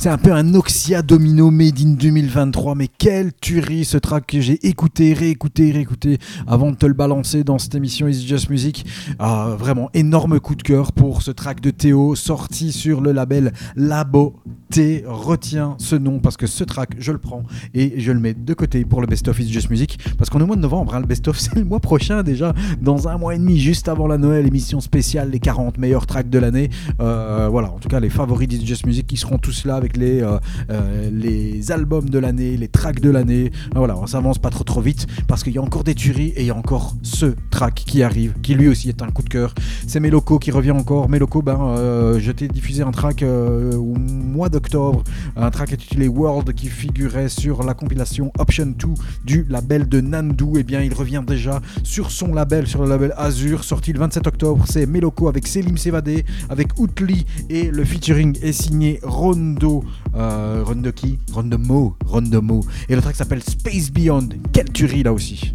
C'est 0.00 0.08
un 0.08 0.16
peu 0.16 0.32
un 0.32 0.54
Oxia 0.54 1.02
Domino 1.02 1.50
Made 1.50 1.78
in 1.78 1.90
2023, 1.90 2.74
mais 2.74 2.88
quelle 2.88 3.34
tuerie 3.34 3.84
ce 3.84 3.98
track 3.98 4.28
que 4.28 4.40
j'ai 4.40 4.66
écouté, 4.66 5.12
réécouté, 5.12 5.72
réécouté 5.72 6.16
avant 6.46 6.70
de 6.70 6.76
te 6.76 6.86
le 6.86 6.94
balancer 6.94 7.44
dans 7.44 7.58
cette 7.58 7.74
émission 7.74 8.08
Is 8.08 8.26
Just 8.26 8.48
Music. 8.48 8.86
Ah, 9.18 9.54
vraiment 9.58 9.90
énorme 9.92 10.40
coup 10.40 10.54
de 10.54 10.62
cœur 10.62 10.92
pour 10.92 11.20
ce 11.20 11.30
track 11.30 11.60
de 11.60 11.70
Théo 11.70 12.14
sorti 12.14 12.72
sur 12.72 13.02
le 13.02 13.12
label 13.12 13.52
Labo 13.76 14.36
T. 14.70 15.04
Retiens 15.06 15.74
ce 15.76 15.96
nom 15.96 16.18
parce 16.18 16.38
que 16.38 16.46
ce 16.46 16.64
track, 16.64 16.92
je 16.98 17.12
le 17.12 17.18
prends 17.18 17.42
et 17.74 18.00
je 18.00 18.10
le 18.10 18.20
mets 18.20 18.32
de 18.32 18.54
côté 18.54 18.86
pour 18.86 19.02
le 19.02 19.06
Best 19.06 19.28
of 19.28 19.38
Is 19.38 19.52
Just 19.52 19.68
Music 19.68 19.98
parce 20.16 20.30
qu'on 20.30 20.40
est 20.40 20.44
au 20.44 20.46
mois 20.46 20.56
de 20.56 20.62
novembre, 20.62 20.94
hein, 20.94 21.00
le 21.00 21.06
Best 21.06 21.28
of 21.28 21.38
c'est 21.38 21.56
le 21.56 21.64
mois 21.64 21.80
prochain 21.80 22.22
déjà, 22.22 22.54
dans 22.80 23.06
un 23.06 23.18
mois 23.18 23.34
et 23.34 23.38
demi, 23.38 23.58
juste 23.58 23.86
avant 23.86 24.06
la 24.06 24.16
Noël, 24.16 24.46
émission 24.46 24.80
spéciale, 24.80 25.28
les 25.30 25.40
40 25.40 25.76
meilleurs 25.76 26.06
tracks 26.06 26.30
de 26.30 26.38
l'année. 26.38 26.70
Euh, 27.00 27.48
voilà, 27.50 27.70
en 27.70 27.78
tout 27.78 27.88
cas 27.88 28.00
les 28.00 28.08
favoris 28.08 28.48
d'Is 28.48 28.64
Just 28.64 28.86
Music 28.86 29.06
qui 29.06 29.18
seront 29.18 29.36
tous 29.36 29.66
là 29.66 29.76
avec 29.76 29.89
les, 29.96 30.22
euh, 30.22 30.38
euh, 30.70 31.10
les 31.12 31.72
albums 31.72 32.08
de 32.08 32.18
l'année, 32.18 32.56
les 32.56 32.68
tracks 32.68 33.00
de 33.00 33.10
l'année. 33.10 33.50
Voilà, 33.74 33.96
on 33.96 34.06
s'avance 34.06 34.38
pas 34.38 34.50
trop 34.50 34.64
trop 34.64 34.80
vite 34.80 35.06
parce 35.28 35.42
qu'il 35.42 35.52
y 35.54 35.58
a 35.58 35.62
encore 35.62 35.84
des 35.84 35.94
tueries 35.94 36.32
et 36.36 36.40
il 36.40 36.46
y 36.46 36.50
a 36.50 36.56
encore 36.56 36.94
ce 37.02 37.34
track 37.50 37.74
qui 37.74 38.02
arrive, 38.02 38.34
qui 38.42 38.54
lui 38.54 38.68
aussi 38.68 38.88
est 38.88 39.02
un 39.02 39.08
coup 39.08 39.22
de 39.22 39.28
cœur. 39.28 39.54
C'est 39.86 40.00
Meloko 40.00 40.38
qui 40.38 40.50
revient 40.50 40.70
encore. 40.70 41.08
Meloko, 41.08 41.42
ben, 41.42 41.58
euh, 41.60 42.18
je 42.20 42.32
t'ai 42.32 42.48
diffusé 42.48 42.82
un 42.82 42.90
track 42.90 43.22
au 43.22 43.94
mois 43.96 44.48
d'octobre, 44.48 45.02
un 45.36 45.50
track 45.50 45.72
intitulé 45.72 46.08
World 46.08 46.52
qui 46.54 46.68
figurait 46.68 47.28
sur 47.28 47.62
la 47.62 47.74
compilation 47.74 48.32
Option 48.38 48.66
2 48.66 48.88
du 49.24 49.46
label 49.48 49.88
de 49.88 50.00
Nandu. 50.00 50.58
Et 50.58 50.62
bien, 50.62 50.80
il 50.80 50.94
revient 50.94 51.22
déjà 51.26 51.60
sur 51.82 52.10
son 52.10 52.32
label, 52.34 52.66
sur 52.66 52.82
le 52.82 52.88
label 52.88 53.14
Azure, 53.16 53.64
sorti 53.64 53.92
le 53.92 54.00
27 54.00 54.26
octobre. 54.26 54.64
C'est 54.68 54.86
Meloko 54.86 55.28
avec 55.28 55.46
Selim 55.46 55.76
Sevadé, 55.76 56.24
avec 56.48 56.78
Outli 56.78 57.26
et 57.48 57.70
le 57.70 57.84
featuring 57.84 58.38
est 58.42 58.52
signé 58.52 59.00
Rondo. 59.02 59.79
Euh, 60.14 60.62
Rondo 60.64 60.92
qui 60.92 61.18
Rondo 61.32 61.58
Mo. 61.58 61.96
Rondo 62.06 62.42
Mo. 62.42 62.64
Et 62.88 62.94
le 62.94 63.02
track 63.02 63.16
s'appelle 63.16 63.42
Space 63.42 63.90
Beyond. 63.90 64.28
Quelle 64.52 64.70
tuerie 64.70 65.02
là 65.02 65.12
aussi. 65.12 65.52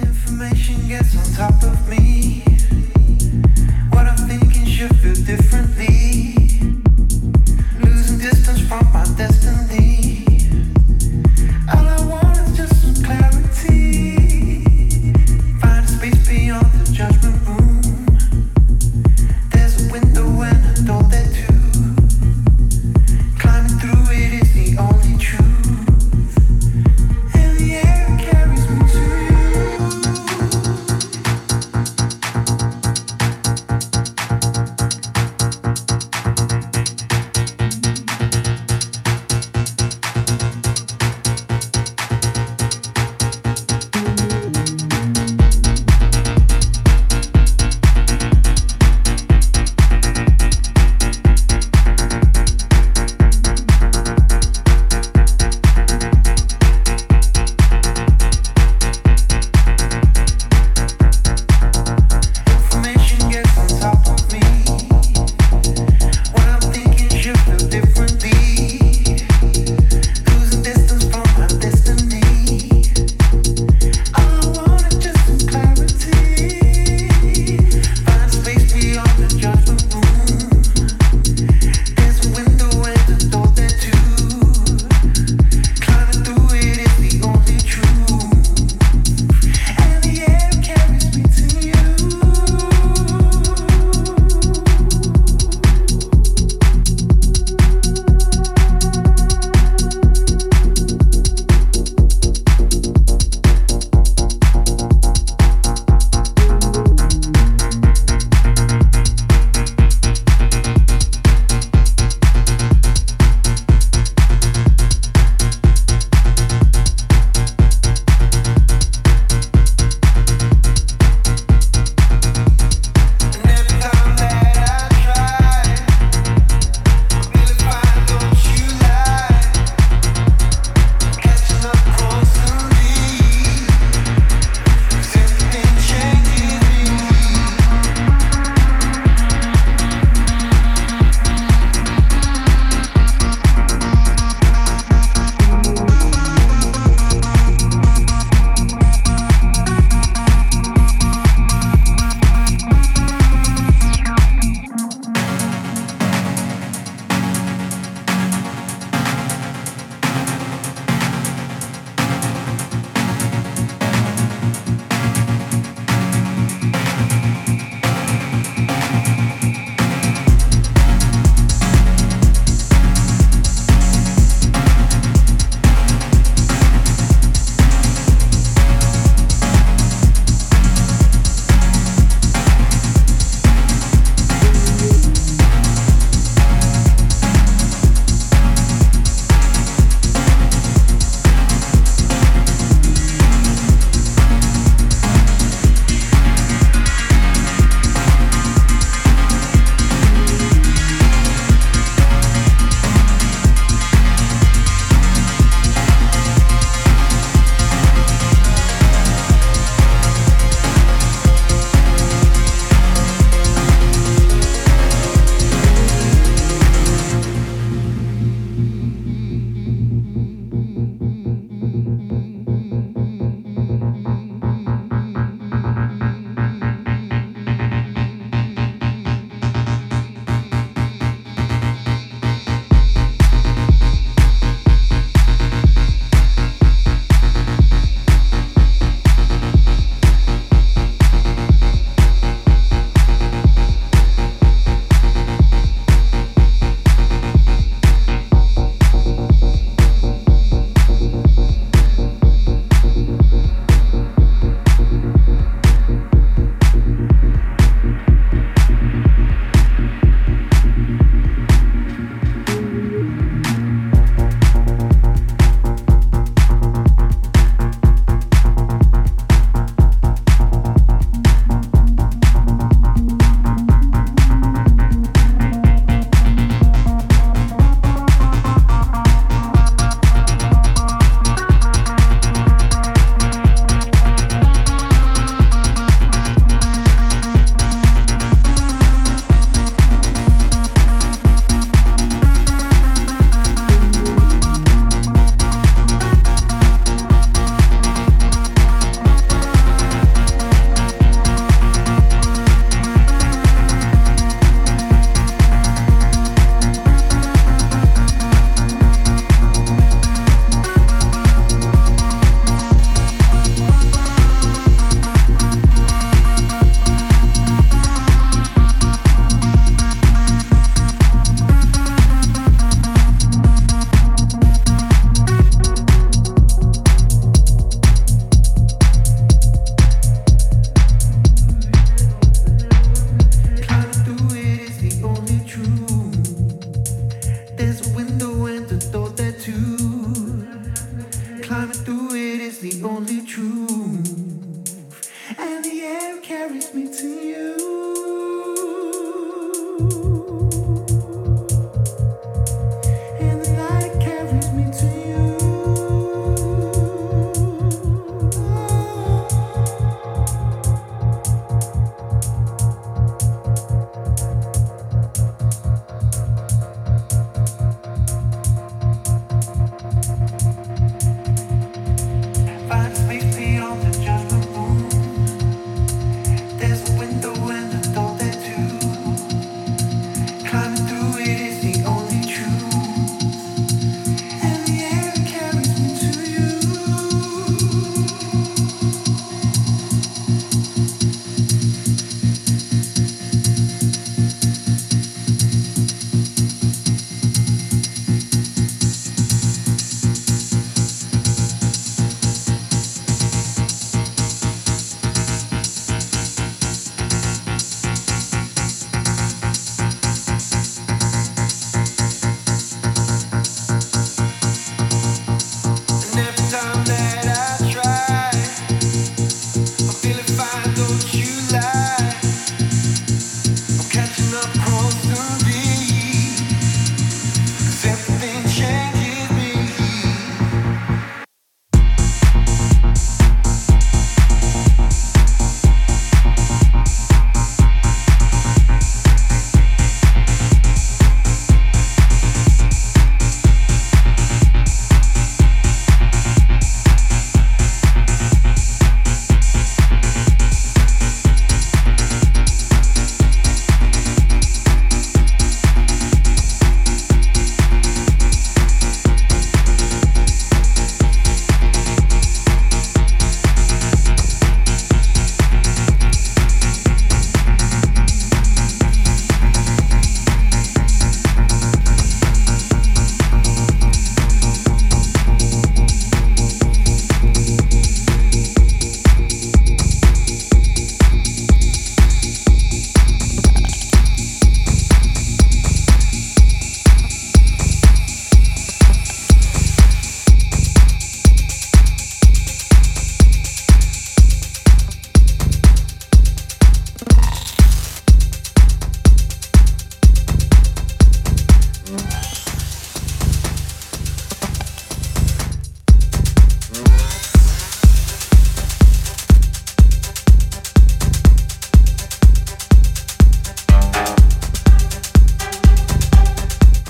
Information 0.00 0.74
gets 0.88 1.16
on 1.16 1.36
top 1.36 1.62
of 1.62 1.88
me. 1.88 2.42
What 3.92 4.06
I'm 4.06 4.28
thinking 4.28 4.66
should 4.66 4.94
feel 4.96 5.14
differently. 5.24 6.34
Losing 7.82 8.18
distance 8.18 8.60
from 8.60 8.86
my 8.92 9.04
destiny. 9.16 9.63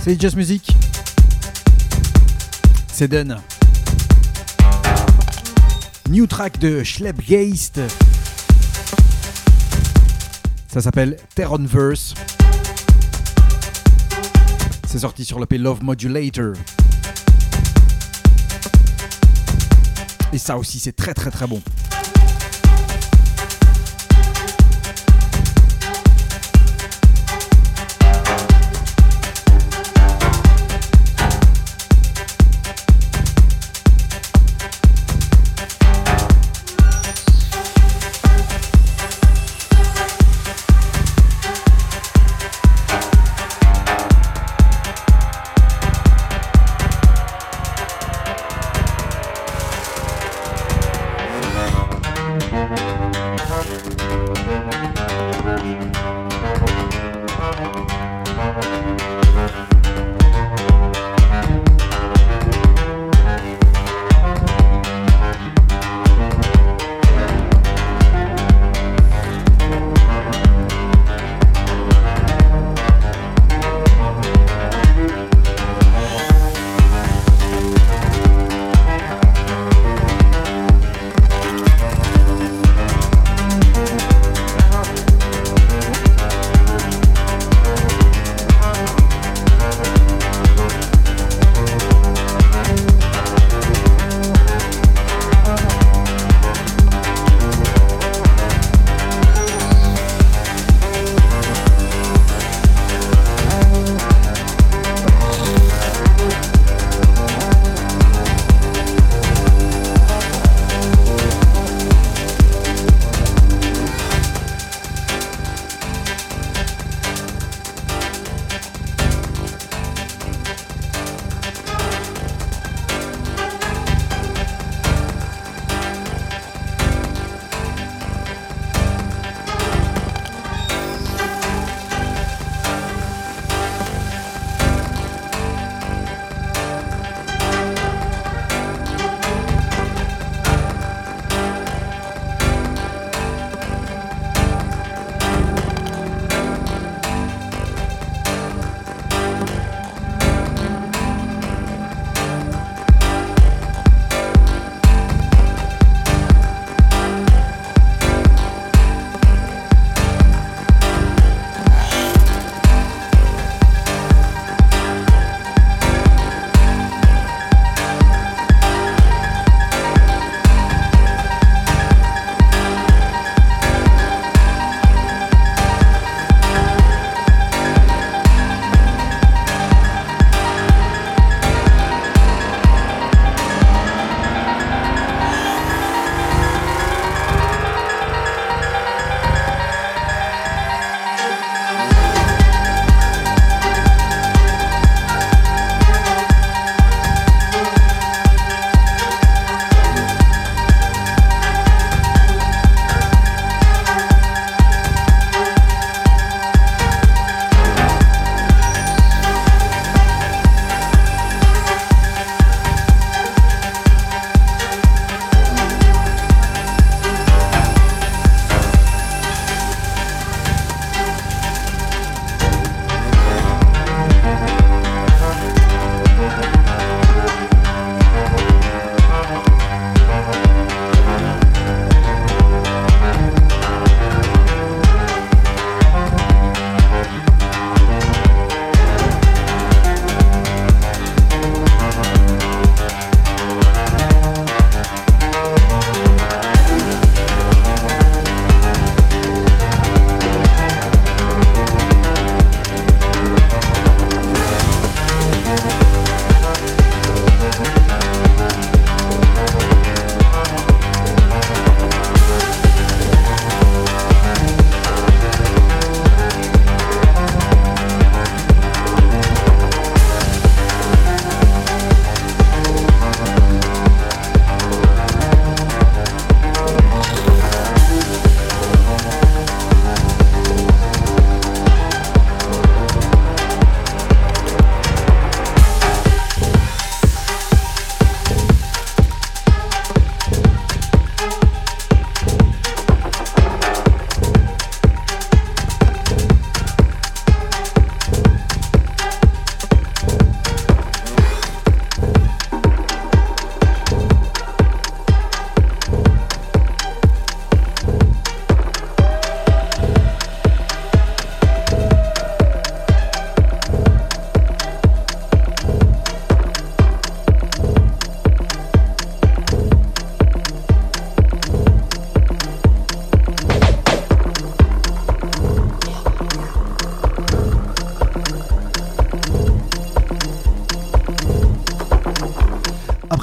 C'est 0.04 0.20
Just 0.20 0.36
Music. 0.36 0.76
C'est 2.92 3.08
done. 3.08 3.40
New 6.10 6.26
track 6.26 6.58
de 6.58 6.84
Schleppgeist. 6.84 7.80
Ça 10.68 10.82
s'appelle 10.82 11.16
Terronverse. 11.34 12.12
C'est 14.86 14.98
sorti 14.98 15.24
sur 15.24 15.40
l'EP 15.40 15.56
Love 15.56 15.82
Modulator. 15.82 16.52
Et 20.34 20.38
ça 20.38 20.58
aussi, 20.58 20.80
c'est 20.80 20.92
très 20.94 21.14
très 21.14 21.30
très 21.30 21.46
bon. 21.46 21.62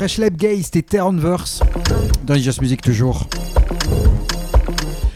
Fresh 0.01 0.17
Lab 0.17 0.35
c'était 0.63 0.81
Terranverse. 0.81 1.61
Dans 2.25 2.33
Music 2.33 2.81
toujours. 2.81 3.27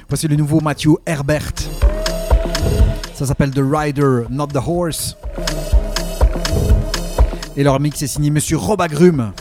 Voici 0.07 0.27
le 0.27 0.36
nouveau 0.36 0.59
Matthew 0.59 0.89
Herbert. 1.07 1.53
Ça 3.15 3.25
s'appelle 3.25 3.49
The 3.49 3.63
Rider, 3.63 4.25
Not 4.29 4.49
the 4.49 4.59
Horse. 4.63 5.17
Et 7.57 7.63
leur 7.63 7.79
mix 7.79 7.99
est 8.03 8.07
signé 8.07 8.29
Monsieur 8.29 8.57
Rob 8.57 8.79
Agrum. 8.79 9.31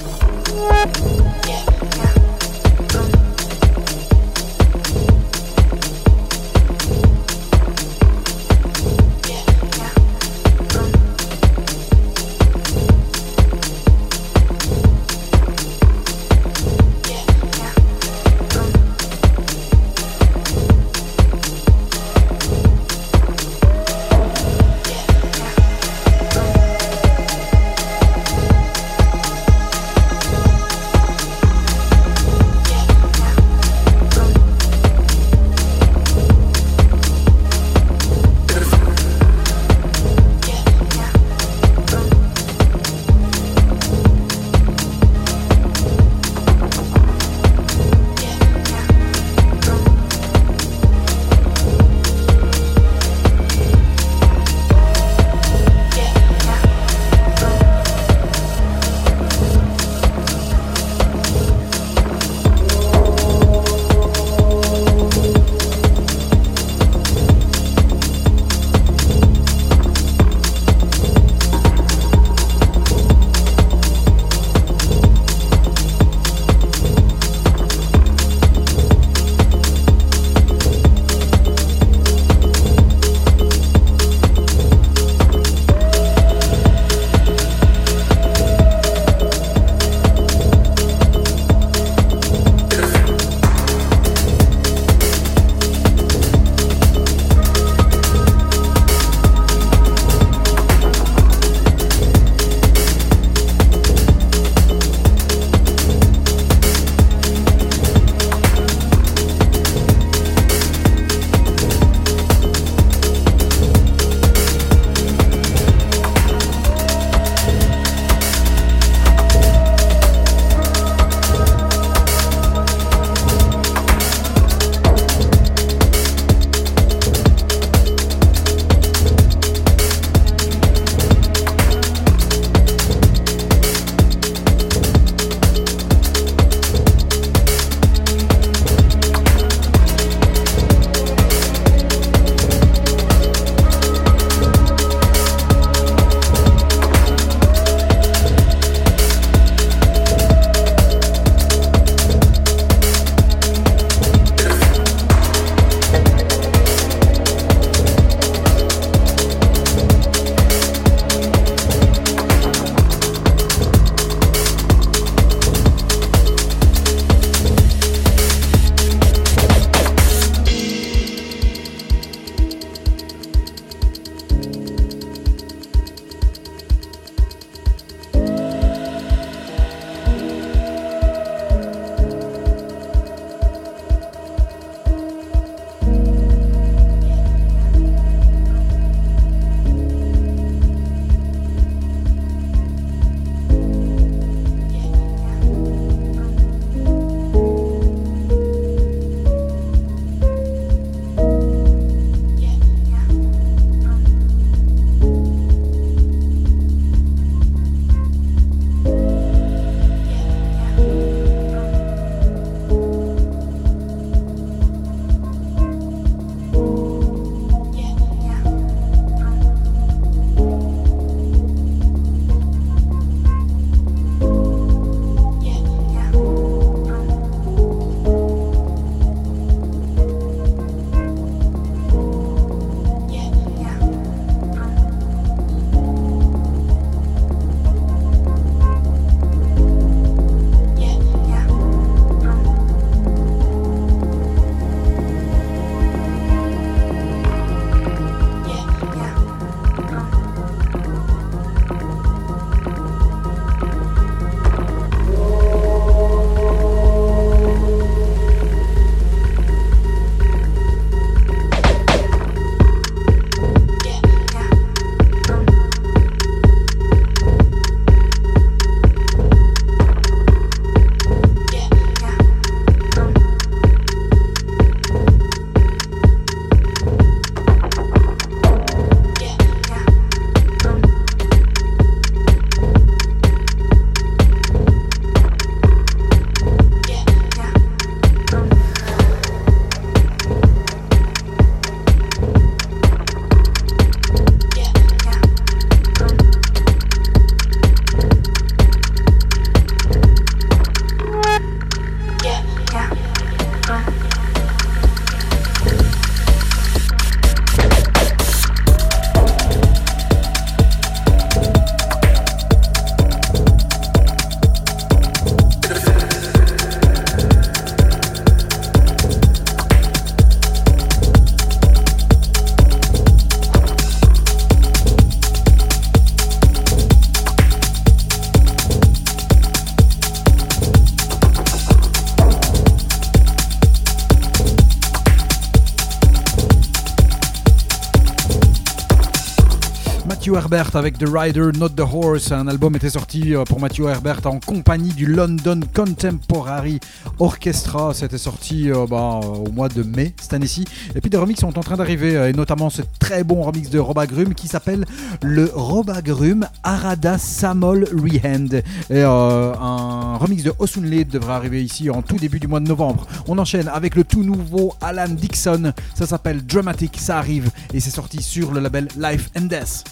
Matthew 340.24 340.36
Herbert 340.38 340.76
avec 340.76 340.96
The 340.96 341.06
Rider 341.06 341.50
Not 341.58 341.70
the 341.70 341.80
Horse. 341.80 342.32
Un 342.32 342.48
album 342.48 342.74
était 342.76 342.88
sorti 342.88 343.34
euh, 343.34 343.44
pour 343.44 343.60
Matthew 343.60 343.82
Herbert 343.82 344.20
en 344.24 344.40
compagnie 344.40 344.94
du 344.94 345.04
London 345.04 345.60
Contemporary 345.74 346.80
Orchestra. 347.18 347.92
C'était 347.92 348.16
sorti 348.16 348.70
euh, 348.70 348.86
bah, 348.88 349.20
au 349.22 349.50
mois 349.50 349.68
de 349.68 349.82
mai 349.82 350.14
cette 350.18 350.32
année-ci. 350.32 350.64
Et 350.94 351.02
puis 351.02 351.10
des 351.10 351.18
remixes 351.18 351.40
sont 351.40 351.58
en 351.58 351.62
train 351.62 351.76
d'arriver, 351.76 352.16
euh, 352.16 352.30
et 352.30 352.32
notamment 352.32 352.70
ce 352.70 352.80
très 352.98 353.22
bon 353.22 353.42
remix 353.42 353.68
de 353.68 353.78
Robagrum 353.78 354.32
qui 354.32 354.48
s'appelle 354.48 354.86
le 355.20 355.50
Robagrum 355.54 356.46
Arada 356.62 357.18
Samol 357.18 357.84
Rehand. 357.92 358.62
Et 358.88 359.02
un 359.02 360.16
remix 360.16 360.42
de 360.42 360.54
Osunle 360.58 361.04
devrait 361.06 361.34
arriver 361.34 361.62
ici 361.62 361.90
en 361.90 362.00
tout 362.00 362.16
début 362.16 362.40
du 362.40 362.48
mois 362.48 362.60
de 362.60 362.68
novembre. 362.68 363.06
On 363.28 363.36
enchaîne 363.36 363.68
avec 363.68 363.94
le 363.94 364.04
tout 364.04 364.22
nouveau 364.22 364.72
Alan 364.80 365.08
Dixon. 365.08 365.74
Ça 365.94 366.06
s'appelle 366.06 366.46
Dramatic. 366.46 366.96
Ça 366.98 367.18
arrive 367.18 367.50
et 367.74 367.80
c'est 367.80 367.90
sorti 367.90 368.22
sur 368.22 368.52
le 368.52 368.60
label 368.60 368.88
Life 368.96 369.28
and 369.36 369.48
Death. 369.48 369.84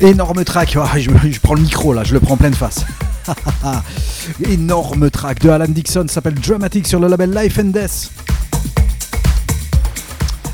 Énorme 0.00 0.44
track, 0.44 0.76
Ah, 0.80 0.96
je, 0.96 1.40
prends 1.40 1.54
le 1.54 1.62
micro 1.62 1.92
là, 1.92 2.04
je 2.04 2.14
le 2.14 2.20
prends 2.20 2.34
en 2.34 2.36
pleine 2.36 2.54
face. 2.54 2.84
Énorme 4.48 5.10
track 5.10 5.40
de 5.40 5.50
Alan 5.50 5.66
Dixon 5.68 6.06
s'appelle 6.08 6.34
Dramatic 6.34 6.86
sur 6.86 7.00
le 7.00 7.08
label 7.08 7.34
Life 7.34 7.58
and 7.58 7.70
Death. 7.70 8.10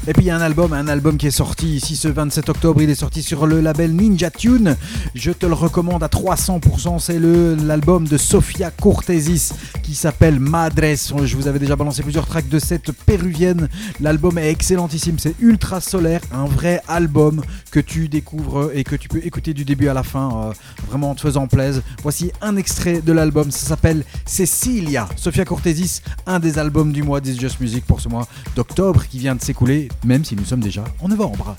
Et 0.07 0.13
puis 0.13 0.25
il 0.25 0.27
y 0.27 0.31
a 0.31 0.37
un 0.37 0.41
album, 0.41 0.73
un 0.73 0.89
album 0.89 1.17
qui 1.17 1.27
est 1.27 1.31
sorti 1.31 1.77
ici 1.77 1.97
ce 1.97 2.09
27 2.09 2.51
octobre, 2.51 2.83
il 2.83 2.91
est 2.91 2.95
sorti 2.95 3.23
sur 3.23 3.47
le 3.47 3.61
label 3.61 3.95
Ninja 3.95 4.31
Tune. 4.31 4.77
Je 5.15 5.31
te 5.31 5.47
le 5.47 5.55
recommande 5.55 6.03
à 6.03 6.09
300%, 6.09 6.99
c'est 6.99 7.19
l'album 7.19 8.07
de 8.07 8.17
Sofia 8.19 8.71
Cortesis 8.71 9.53
qui 9.85 9.95
s'appelle 9.95 10.41
Madres. 10.41 10.97
Je 11.25 11.37
vous 11.37 11.47
avais 11.47 11.59
déjà 11.59 11.77
balancé 11.77 12.03
plusieurs 12.03 12.27
tracks 12.27 12.49
de 12.49 12.59
cette 12.59 12.93
péruvienne. 12.93 13.69
L'album 14.01 14.39
est 14.39 14.51
excellentissime, 14.51 15.19
c'est 15.19 15.35
ultra 15.41 15.81
solaire, 15.81 16.21
un 16.33 16.47
vrai 16.47 16.81
album 16.89 17.43
que 17.71 17.81
tu 17.81 18.09
découvres 18.09 18.71
et 18.75 18.83
que 18.83 18.97
tu 18.97 19.09
peux 19.09 19.25
écouter 19.25 19.53
du 19.53 19.65
début 19.65 19.89
à 19.89 19.95
la 19.95 20.03
fin, 20.03 20.49
euh, 20.49 20.53
vraiment 20.89 21.11
en 21.11 21.15
te 21.15 21.21
faisant 21.21 21.47
plaisir. 21.47 21.83
Voici 22.03 22.33
un 22.41 22.57
extrait 22.57 23.03
de 23.03 23.13
l'album, 23.13 23.51
ça 23.51 23.67
s'appelle 23.67 24.05
Cecilia. 24.25 25.09
Sofia 25.17 25.45
Cortesis, 25.45 26.01
un 26.27 26.41
des 26.41 26.59
albums 26.59 26.93
du 26.93 27.03
mois 27.03 27.21
des 27.21 27.35
Just 27.35 27.61
Music 27.61 27.85
pour 27.85 28.01
ce 28.01 28.09
mois 28.09 28.27
d'octobre 28.57 29.05
qui 29.07 29.19
vient 29.19 29.35
de 29.35 29.43
s'écouler, 29.43 29.89
même 30.05 30.25
si 30.25 30.35
nous 30.35 30.45
sommes 30.45 30.61
déjà 30.61 30.85
en 31.01 31.09
novembre. 31.09 31.55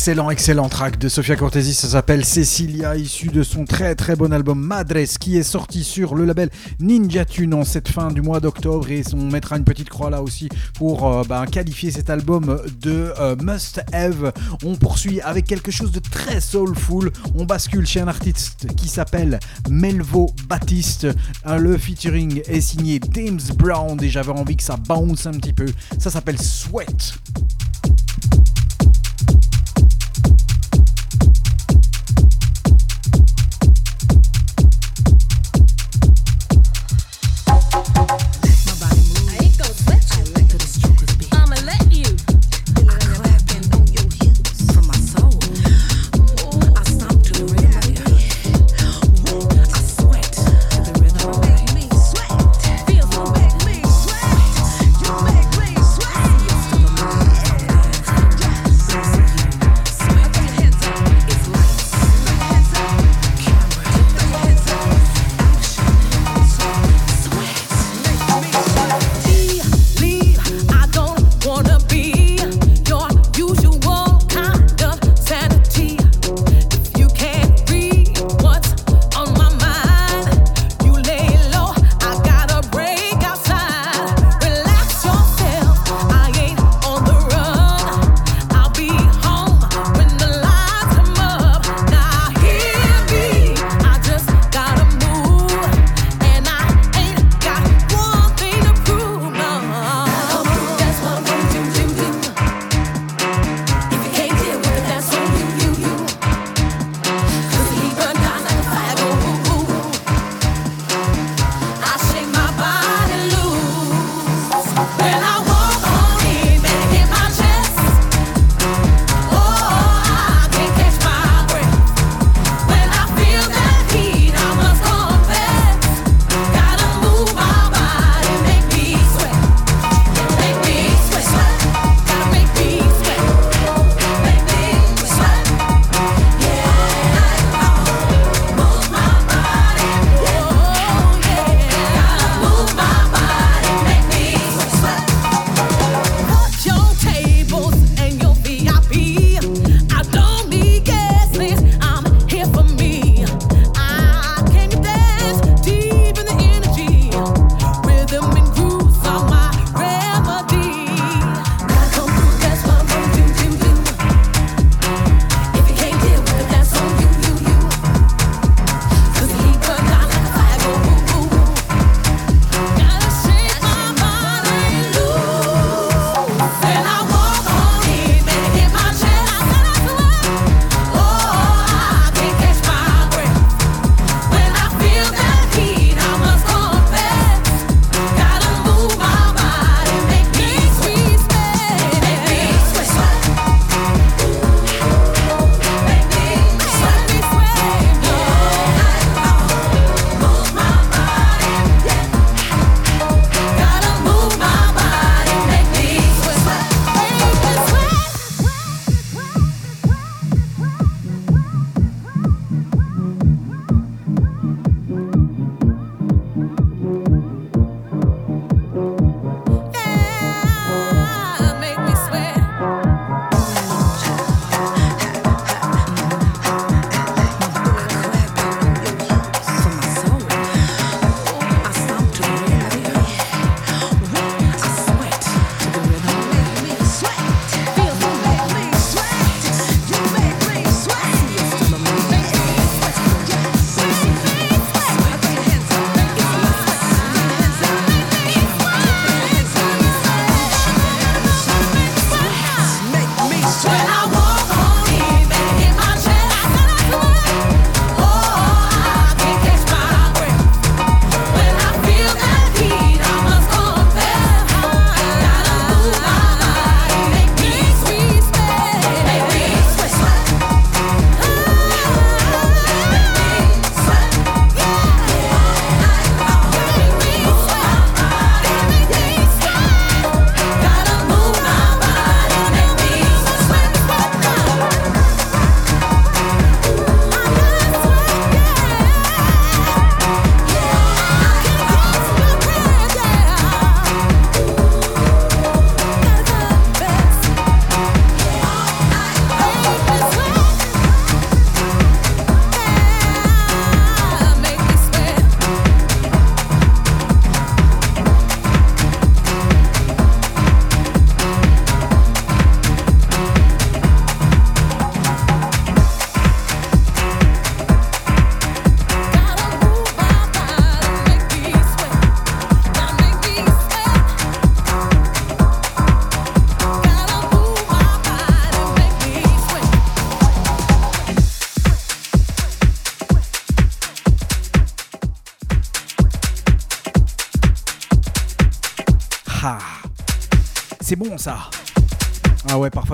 Excellent, 0.00 0.30
excellent 0.30 0.70
track 0.70 0.98
de 0.98 1.10
Sofia 1.10 1.36
Cortesi, 1.36 1.74
ça 1.74 1.86
s'appelle 1.86 2.24
Cecilia, 2.24 2.96
issu 2.96 3.28
de 3.28 3.42
son 3.42 3.66
très 3.66 3.94
très 3.94 4.16
bon 4.16 4.32
album 4.32 4.58
Madres 4.58 5.18
qui 5.20 5.36
est 5.36 5.42
sorti 5.42 5.84
sur 5.84 6.14
le 6.14 6.24
label 6.24 6.48
Ninja 6.80 7.26
Tune 7.26 7.52
en 7.52 7.64
cette 7.64 7.88
fin 7.88 8.10
du 8.10 8.22
mois 8.22 8.40
d'octobre. 8.40 8.90
Et 8.90 9.02
on 9.12 9.30
mettra 9.30 9.58
une 9.58 9.64
petite 9.64 9.90
croix 9.90 10.08
là 10.08 10.22
aussi 10.22 10.48
pour 10.78 11.06
euh, 11.06 11.22
bah, 11.28 11.44
qualifier 11.44 11.90
cet 11.90 12.08
album 12.08 12.62
de 12.80 13.12
euh, 13.20 13.36
Must 13.42 13.82
Have. 13.92 14.32
On 14.64 14.74
poursuit 14.74 15.20
avec 15.20 15.44
quelque 15.44 15.70
chose 15.70 15.92
de 15.92 16.00
très 16.00 16.40
soulful, 16.40 17.12
on 17.34 17.44
bascule 17.44 17.86
chez 17.86 18.00
un 18.00 18.08
artiste 18.08 18.68
qui 18.76 18.88
s'appelle 18.88 19.38
Melvo 19.68 20.30
Baptiste, 20.48 21.08
Euh, 21.46 21.58
le 21.58 21.76
featuring 21.76 22.40
est 22.46 22.62
signé 22.62 23.00
James 23.12 23.38
Brown. 23.54 24.02
Et 24.02 24.08
j'avais 24.08 24.32
envie 24.32 24.56
que 24.56 24.62
ça 24.62 24.78
bounce 24.78 25.26
un 25.26 25.32
petit 25.32 25.52
peu, 25.52 25.66
ça 25.98 26.08
s'appelle 26.08 26.40
Sweat. 26.40 27.19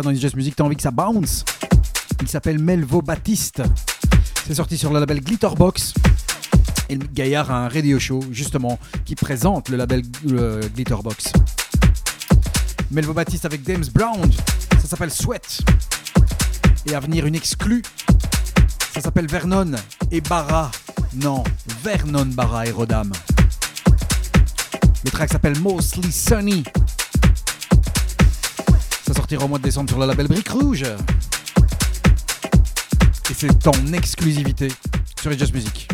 Dans 0.03 0.11
les 0.11 0.17
Just 0.17 0.37
Music, 0.37 0.55
t'as 0.57 0.65
envie 0.65 0.77
que 0.77 0.83
ça 0.83 0.91
bounce. 0.91 1.45
Il 2.21 2.29
s'appelle 2.29 2.59
Melvo 2.59 3.03
Baptiste. 3.03 3.63
C'est 4.47 4.55
sorti 4.55 4.77
sur 4.77 4.93
le 4.93 5.01
label 5.01 5.21
Glitterbox. 5.21 5.95
Et 6.89 6.99
Gaillard 6.99 7.51
a 7.51 7.65
un 7.65 7.69
radio 7.69 7.99
show, 7.99 8.21
justement, 8.31 8.79
qui 9.05 9.15
présente 9.15 9.69
le 9.69 9.77
label 9.77 10.03
Glitterbox. 10.75 11.33
Melvo 12.91 13.13
Baptiste 13.13 13.45
avec 13.45 13.67
James 13.67 13.85
Brown. 13.93 14.31
Ça 14.81 14.89
s'appelle 14.89 15.11
Sweat. 15.11 15.61
Et 16.87 16.95
à 16.95 17.01
venir, 17.01 17.27
une 17.27 17.35
exclue. 17.35 17.83
Ça 18.95 19.01
s'appelle 19.01 19.27
Vernon 19.27 19.73
et 20.11 20.21
Barra. 20.21 20.71
Non, 21.15 21.43
Vernon 21.83 22.27
Barra 22.27 22.67
et 22.67 22.71
Rodam. 22.71 23.13
Le 25.05 25.11
track 25.11 25.33
s'appelle 25.33 25.59
Mostly 25.61 26.11
Sunny. 26.13 26.65
Ça 29.27 29.31
sortira 29.31 29.45
au 29.47 29.49
mois 29.49 29.59
de 29.59 29.65
décembre 29.65 29.91
sur 29.91 29.99
le 29.99 30.07
label 30.07 30.29
Brique 30.29 30.51
Rouge. 30.51 30.85
Et 33.29 33.35
c'est 33.37 33.67
en 33.67 33.93
exclusivité 33.93 34.69
sur 35.21 35.31
les 35.31 35.37
Music. 35.53 35.86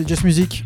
C'est 0.00 0.08
Just 0.08 0.24
Music. 0.24 0.62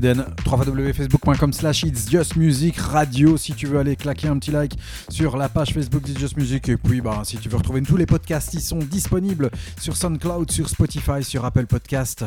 Den, 0.00 0.24
www.facebook.com 0.46 1.52
slash 1.52 1.82
It's 1.82 2.10
Just 2.10 2.36
Music 2.36 2.76
Radio 2.78 3.36
si 3.36 3.52
tu 3.52 3.66
veux 3.66 3.78
aller 3.78 3.94
claquer 3.94 4.28
un 4.28 4.38
petit 4.38 4.50
like 4.50 4.74
sur 5.10 5.36
la 5.36 5.50
page 5.50 5.74
Facebook 5.74 6.02
d'It's 6.02 6.18
Just 6.18 6.36
Music 6.38 6.68
et 6.70 6.78
puis 6.78 7.02
bah, 7.02 7.20
si 7.24 7.36
tu 7.36 7.50
veux 7.50 7.58
retrouver 7.58 7.82
tous 7.82 7.98
les 7.98 8.06
podcasts, 8.06 8.54
ils 8.54 8.62
sont 8.62 8.78
disponibles 8.78 9.50
sur 9.78 9.96
SoundCloud, 9.96 10.50
sur 10.50 10.68
Spotify, 10.68 11.22
sur 11.22 11.44
Apple 11.44 11.66
Podcast, 11.66 12.24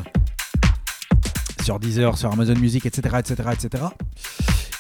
sur 1.64 1.80
Deezer, 1.80 2.18
sur 2.18 2.32
Amazon 2.32 2.56
Music, 2.56 2.86
etc. 2.86 3.18
etc., 3.20 3.50
etc. 3.54 3.84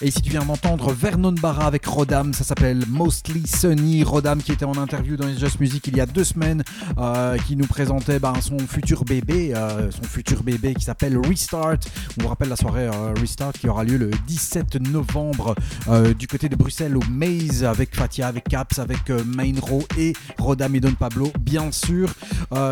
Et 0.01 0.09
ici 0.09 0.21
tu 0.21 0.29
viens 0.29 0.43
d'entendre 0.43 0.91
Vernon 0.91 1.31
Barra 1.31 1.67
avec 1.67 1.85
Rodam, 1.85 2.33
ça 2.33 2.43
s'appelle 2.43 2.83
Mostly 2.89 3.47
Sunny. 3.47 4.03
Rodam 4.03 4.43
qui 4.43 4.51
était 4.51 4.65
en 4.65 4.75
interview 4.75 5.15
dans 5.15 5.25
les 5.25 5.37
Just 5.37 5.61
Music 5.61 5.87
il 5.87 5.95
y 5.95 6.01
a 6.01 6.05
deux 6.05 6.25
semaines, 6.25 6.63
euh, 6.97 7.37
qui 7.47 7.55
nous 7.55 7.65
présentait 7.65 8.19
ben, 8.19 8.33
son 8.41 8.57
futur 8.59 9.05
bébé, 9.05 9.53
euh, 9.55 9.89
son 9.91 10.03
futur 10.03 10.43
bébé 10.43 10.73
qui 10.73 10.83
s'appelle 10.83 11.17
Restart. 11.17 11.77
On 12.19 12.23
vous 12.23 12.27
rappelle 12.27 12.49
la 12.49 12.57
soirée 12.57 12.87
euh, 12.87 13.13
Restart 13.13 13.53
qui 13.53 13.69
aura 13.69 13.85
lieu 13.85 13.97
le 13.97 14.11
17 14.27 14.81
novembre 14.81 15.55
euh, 15.87 16.13
du 16.13 16.27
côté 16.27 16.49
de 16.49 16.57
Bruxelles 16.57 16.97
au 16.97 17.03
Maze 17.09 17.63
avec 17.63 17.95
Fatia, 17.95 18.27
avec 18.27 18.49
Caps, 18.49 18.79
avec 18.79 19.09
euh, 19.09 19.23
Main 19.23 19.53
Row 19.61 19.83
et 19.97 20.11
Rodam 20.37 20.75
et 20.75 20.81
Don 20.81 20.93
Pablo 20.93 21.31
bien 21.39 21.71
sûr. 21.71 22.13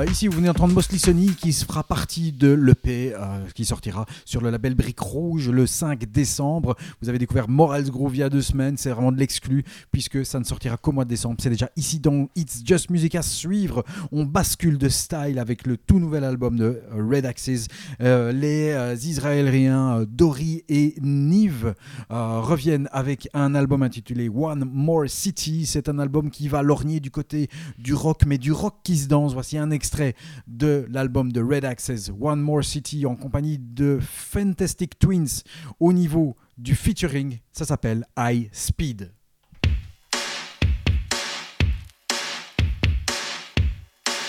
Ici 0.10 0.28
vous 0.28 0.38
venez 0.38 0.48
d'entendre 0.48 0.74
Mostly 0.74 1.00
Sunny 1.00 1.36
qui 1.36 1.54
fera 1.54 1.84
partie 1.84 2.32
de 2.32 2.52
l'EP 2.52 3.14
qui 3.56 3.66
sortira 3.66 4.06
sur 4.26 4.42
le 4.42 4.50
label 4.50 4.76
Brique 4.76 5.00
Rouge 5.00 5.50
le 5.50 5.68
5 5.68 6.12
décembre. 6.12 6.76
Découvert 7.20 7.50
Morals 7.50 7.90
Groove 7.90 8.16
il 8.16 8.20
y 8.20 8.24
a 8.24 8.30
deux 8.30 8.42
semaines, 8.42 8.78
c'est 8.78 8.90
vraiment 8.90 9.12
de 9.12 9.18
l'exclu 9.18 9.64
puisque 9.92 10.26
ça 10.26 10.40
ne 10.40 10.44
sortira 10.44 10.78
qu'au 10.78 10.92
mois 10.92 11.06
de 11.06 11.10
décembre. 11.10 11.38
C'est 11.40 11.50
déjà 11.50 11.70
ici 11.76 12.00
dans 12.00 12.28
It's 12.36 12.62
Just 12.66 12.90
Music 12.90 13.16
à 13.16 13.22
suivre. 13.22 13.84
On 14.12 14.26
bascule 14.26 14.78
de 14.78 14.90
style 14.90 15.40
avec 15.40 15.66
le 15.66 15.78
tout 15.78 16.00
nouvel 16.00 16.24
album 16.24 16.58
de 16.58 16.82
Red 16.92 17.26
Axes. 17.26 17.68
Euh, 18.02 18.32
les 18.32 18.72
euh, 18.72 18.96
Israéliens 18.96 20.00
euh, 20.00 20.06
Dory 20.06 20.64
et 20.70 20.96
Nive 21.02 21.74
reviennent 22.10 22.90
avec 22.92 23.30
un 23.34 23.56
album 23.56 23.84
intitulé 23.84 24.30
One 24.30 24.66
More 24.72 25.06
City. 25.08 25.66
C'est 25.66 25.90
un 25.90 26.00
album 26.00 26.30
qui 26.30 26.48
va 26.48 26.62
lorgner 26.62 27.00
du 27.00 27.12
côté 27.12 27.50
du 27.78 27.94
rock, 27.94 28.22
mais 28.26 28.38
du 28.38 28.52
rock 28.52 28.76
qui 28.84 28.98
se 28.98 29.08
danse. 29.08 29.34
Voici 29.34 29.58
un 29.58 29.72
extrait 29.72 30.16
de 30.48 30.86
l'album 30.90 31.32
de 31.32 31.42
Red 31.42 31.66
Axes, 31.66 32.12
One 32.20 32.42
More 32.42 32.64
City, 32.64 33.06
en 33.06 33.16
compagnie 33.16 33.58
de 33.58 34.00
Fantastic 34.02 35.00
Twins 35.00 35.44
au 35.80 35.94
niveau 35.94 36.36
du 36.58 36.76
featuring. 36.76 37.40
Ça 37.52 37.66
s'appelle 37.66 38.06
High 38.18 38.50
Speed. 38.52 39.12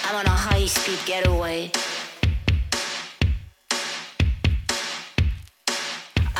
I'm 0.06 0.16
on 0.16 0.26
a 0.26 0.30
high 0.30 0.66
speed 0.66 0.98
getaway. 1.06 1.70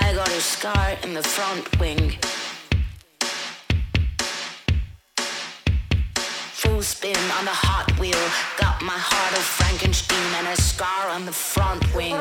I 0.00 0.14
got 0.14 0.28
a 0.28 0.40
scar 0.40 0.96
in 1.02 1.14
the 1.14 1.22
front 1.22 1.80
wing. 1.80 2.16
Full 6.52 6.82
spin 6.82 7.16
on 7.38 7.44
the 7.44 7.50
hot 7.50 7.98
wheel. 7.98 8.16
Got 8.58 8.80
my 8.82 8.96
heart 8.96 9.32
of 9.36 9.42
Frankenstein 9.42 10.34
and 10.38 10.46
a 10.48 10.60
scar 10.60 11.08
on 11.08 11.26
the 11.26 11.32
front 11.32 11.82
wing. 11.94 12.16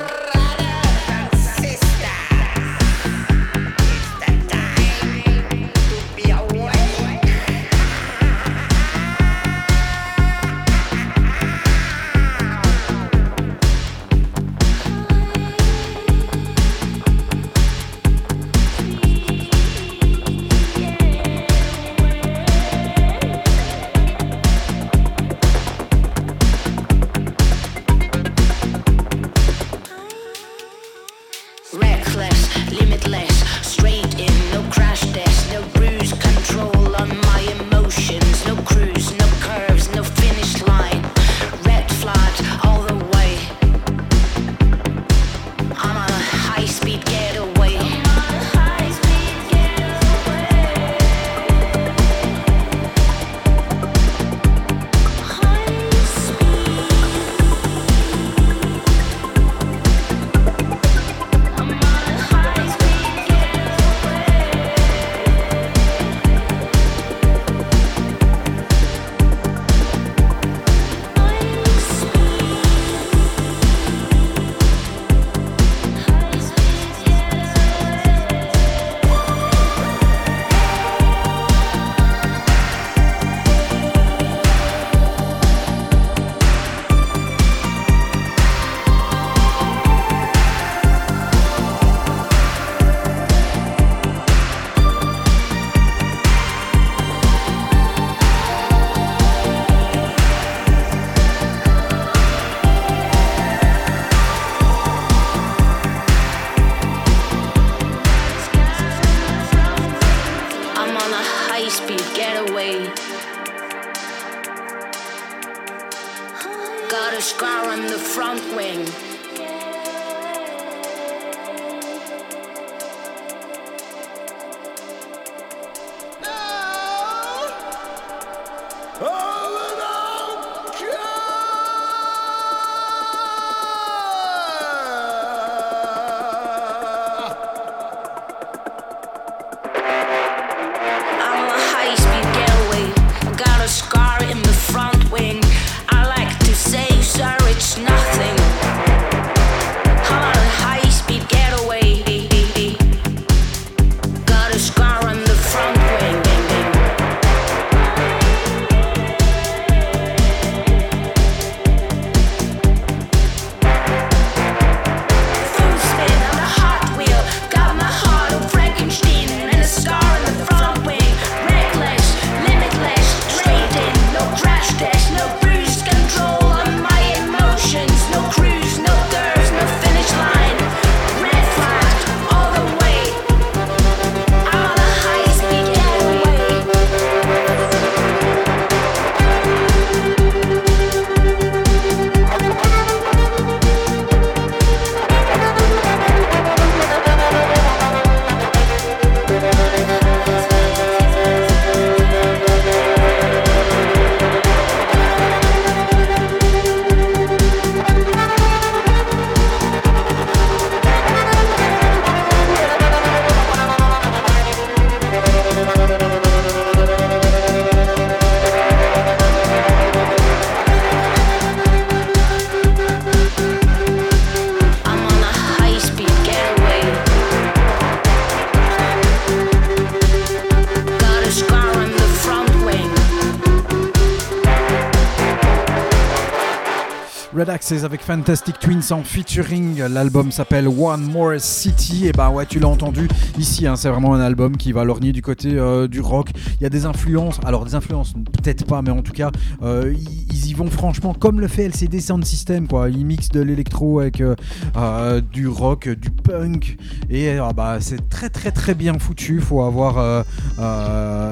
Access 237.64 237.86
avec 237.86 238.02
Fantastic 238.02 238.60
Twins 238.60 238.92
en 238.92 239.06
featuring. 239.06 239.80
L'album 239.84 240.34
s'appelle 240.34 240.68
One 240.68 241.02
More 241.02 241.40
City. 241.40 242.08
Et 242.08 242.12
bah 242.12 242.30
ouais, 242.30 242.46
tu 242.46 242.60
l'as 242.60 242.68
entendu 242.68 243.08
ici. 243.38 243.66
hein, 243.68 243.78
c'est 243.78 243.88
vraiment 243.88 244.14
un 244.14 244.20
album 244.20 244.58
qui 244.58 244.74
va 244.74 244.84
lorgner 244.84 245.14
du 245.14 245.22
côté 245.22 245.54
euh, 245.54 245.88
du 245.88 246.02
rock. 246.02 246.32
Il 246.60 246.64
y 246.64 246.66
a 246.66 246.70
des 246.70 246.86
influences. 246.86 247.40
Alors 247.46 247.64
des 247.64 247.74
influences, 247.74 248.16
peut-être 248.34 248.66
pas, 248.66 248.82
mais 248.82 248.90
en 248.90 249.02
tout 249.02 249.14
cas, 249.14 249.32
euh, 249.62 249.94
ils, 249.98 250.50
y 250.50 250.54
vont 250.54 250.70
franchement 250.70 251.14
comme 251.14 251.40
le 251.40 251.48
fait 251.48 251.64
LCD 251.64 252.02
Sound 252.02 252.26
System. 252.26 252.68
Quoi. 252.68 252.90
Ils 252.90 253.06
mixent 253.06 253.30
de 253.30 253.40
l'électro 253.40 254.02
avec 254.02 254.22
euh, 254.22 255.22
du 255.22 255.48
rock, 255.48 255.88
du 255.88 256.10
punk. 256.10 256.76
Et 257.10 257.38
ah 257.38 257.54
bah, 257.56 257.78
c'est 257.80 258.10
très 258.10 258.30
très 258.30 258.52
très 258.52 258.74
bien 258.76 259.00
foutu. 259.00 259.40
Faut 259.40 259.62
avoir 259.62 260.26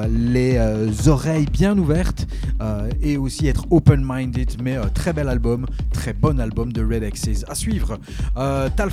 les 0.08 0.58
oreilles 1.08 1.46
bien 1.52 1.76
ouvertes 1.76 2.26
et 3.02 3.18
aussi 3.18 3.48
être 3.48 3.66
open-minded. 3.70 4.62
Mais 4.62 4.78
très 4.94 5.12
bel 5.12 5.28
album, 5.28 5.66
très 6.02 6.14
bon 6.14 6.40
album 6.40 6.72
de 6.72 6.84
Red 6.84 7.04
Axes. 7.04 7.44
À 7.46 7.54
suivre, 7.54 7.96
euh, 8.36 8.68
Tal 8.74 8.90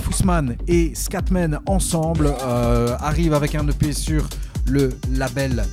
et 0.68 0.94
Scatman 0.94 1.58
ensemble 1.66 2.32
euh, 2.40 2.96
arrivent 3.00 3.34
avec 3.34 3.56
un 3.56 3.66
EP 3.66 3.92
sur 3.92 4.28
le 4.66 4.90
label 5.10 5.64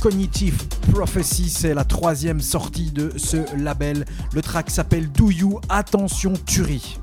Cognitive 0.00 0.60
Prophecy, 0.90 1.50
c'est 1.50 1.72
la 1.72 1.84
troisième 1.84 2.40
sortie 2.40 2.90
de 2.90 3.12
ce 3.16 3.36
label. 3.62 4.04
Le 4.32 4.42
track 4.42 4.70
s'appelle 4.70 5.12
Do 5.12 5.30
You. 5.30 5.60
Attention, 5.68 6.32
tuerie. 6.46 6.98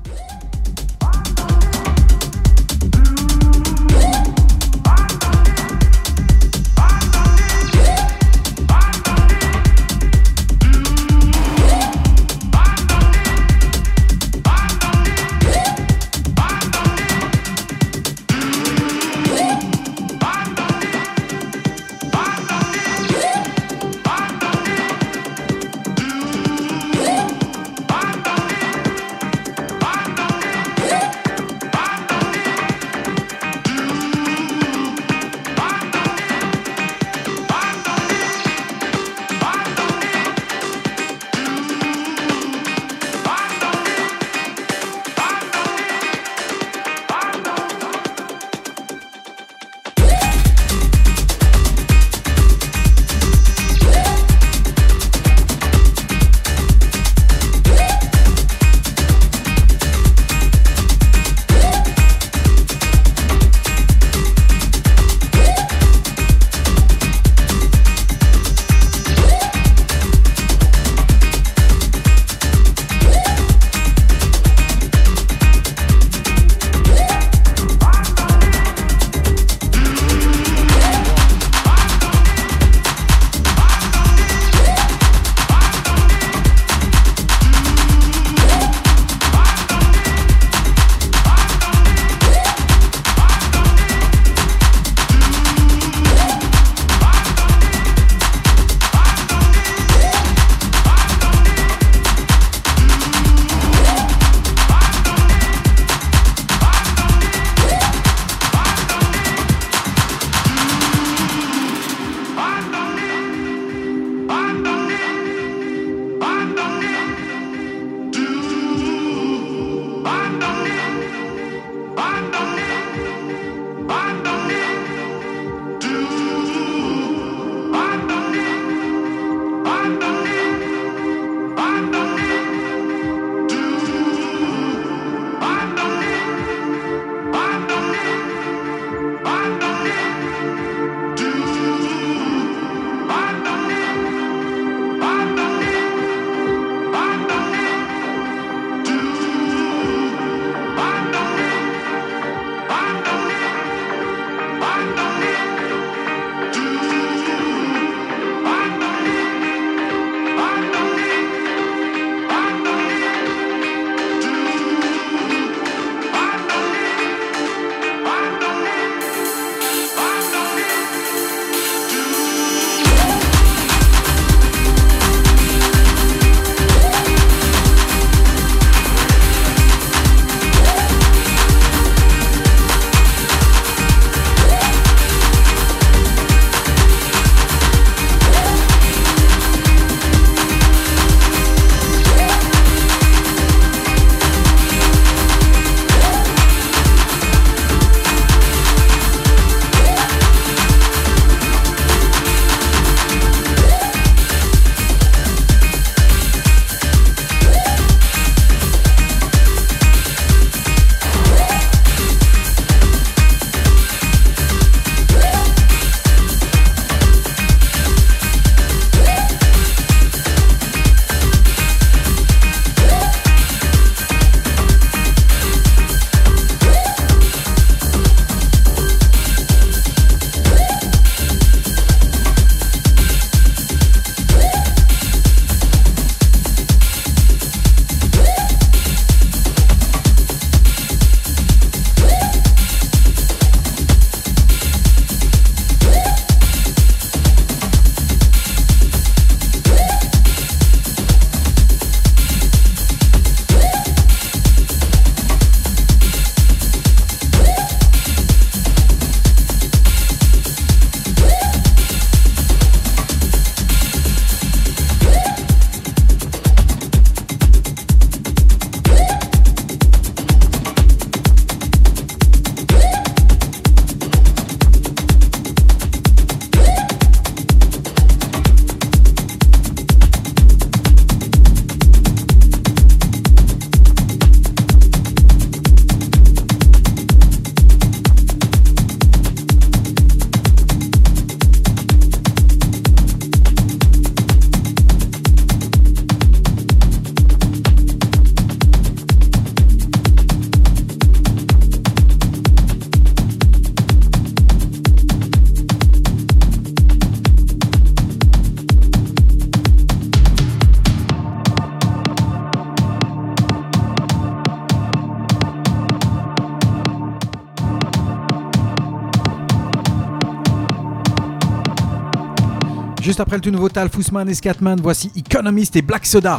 Juste 323.18 323.26
après 323.26 323.38
le 323.38 323.42
tout 323.42 323.50
nouveau 323.50 323.68
Tal 323.68 323.88
Fousman 323.88 324.28
et 324.28 324.34
Scatman, 324.34 324.78
voici 324.80 325.10
Economist 325.16 325.74
et 325.74 325.82
Black 325.82 326.06
Soda. 326.06 326.38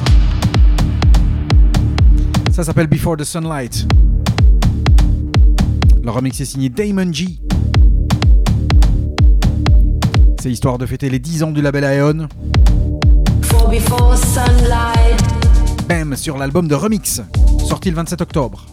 Ça 2.54 2.64
s'appelle 2.64 2.88
Before 2.88 3.18
the 3.18 3.26
Sunlight. 3.26 3.86
Le 6.02 6.10
remix 6.10 6.40
est 6.40 6.46
signé 6.46 6.70
Damon 6.70 7.12
G. 7.12 7.38
C'est 10.42 10.50
histoire 10.50 10.78
de 10.78 10.86
fêter 10.86 11.10
les 11.10 11.20
10 11.20 11.44
ans 11.44 11.52
du 11.52 11.62
label 11.62 11.84
Aeon. 11.84 12.30
For 13.42 13.70
before 13.70 14.16
sunlight. 14.16 15.22
Bam 15.90 16.16
sur 16.16 16.38
l'album 16.38 16.70
de 16.70 16.76
Remix, 16.76 17.22
sorti 17.68 17.90
le 17.90 17.98
27 17.98 18.22
octobre. 18.22 18.66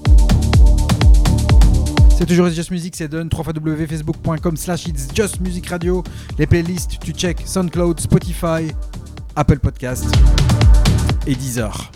C'est 2.19 2.25
toujours 2.25 2.49
It's 2.49 2.57
Just 2.57 2.71
Music, 2.71 2.97
c'est 2.97 3.09
done. 3.09 3.29
www.facebook.com 3.31 4.57
slash 4.57 4.87
It's 4.87 5.07
Just 5.15 5.39
Music 5.43 5.67
Radio. 5.67 6.03
Les 6.39 6.47
playlists, 6.47 6.99
tu 6.99 7.13
check 7.13 7.43
SoundCloud, 7.45 8.01
Spotify, 8.01 8.73
Apple 9.37 9.59
Podcast 9.59 10.07
et 11.27 11.35
Deezer. 11.35 11.91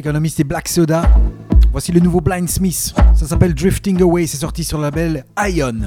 Economist 0.00 0.40
et 0.40 0.44
Black 0.44 0.66
Soda. 0.66 1.02
Voici 1.72 1.92
le 1.92 2.00
nouveau 2.00 2.22
Blind 2.22 2.48
Smith. 2.48 2.94
Ça 3.14 3.26
s'appelle 3.26 3.54
Drifting 3.54 4.00
Away. 4.00 4.26
C'est 4.26 4.38
sorti 4.38 4.64
sur 4.64 4.78
le 4.78 4.84
label 4.84 5.24
Ion. 5.46 5.80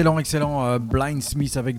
Excellent, 0.00 0.18
excellent. 0.18 0.64
euh, 0.64 0.78
Blind 0.78 1.22
Smith 1.22 1.58
avec 1.58 1.78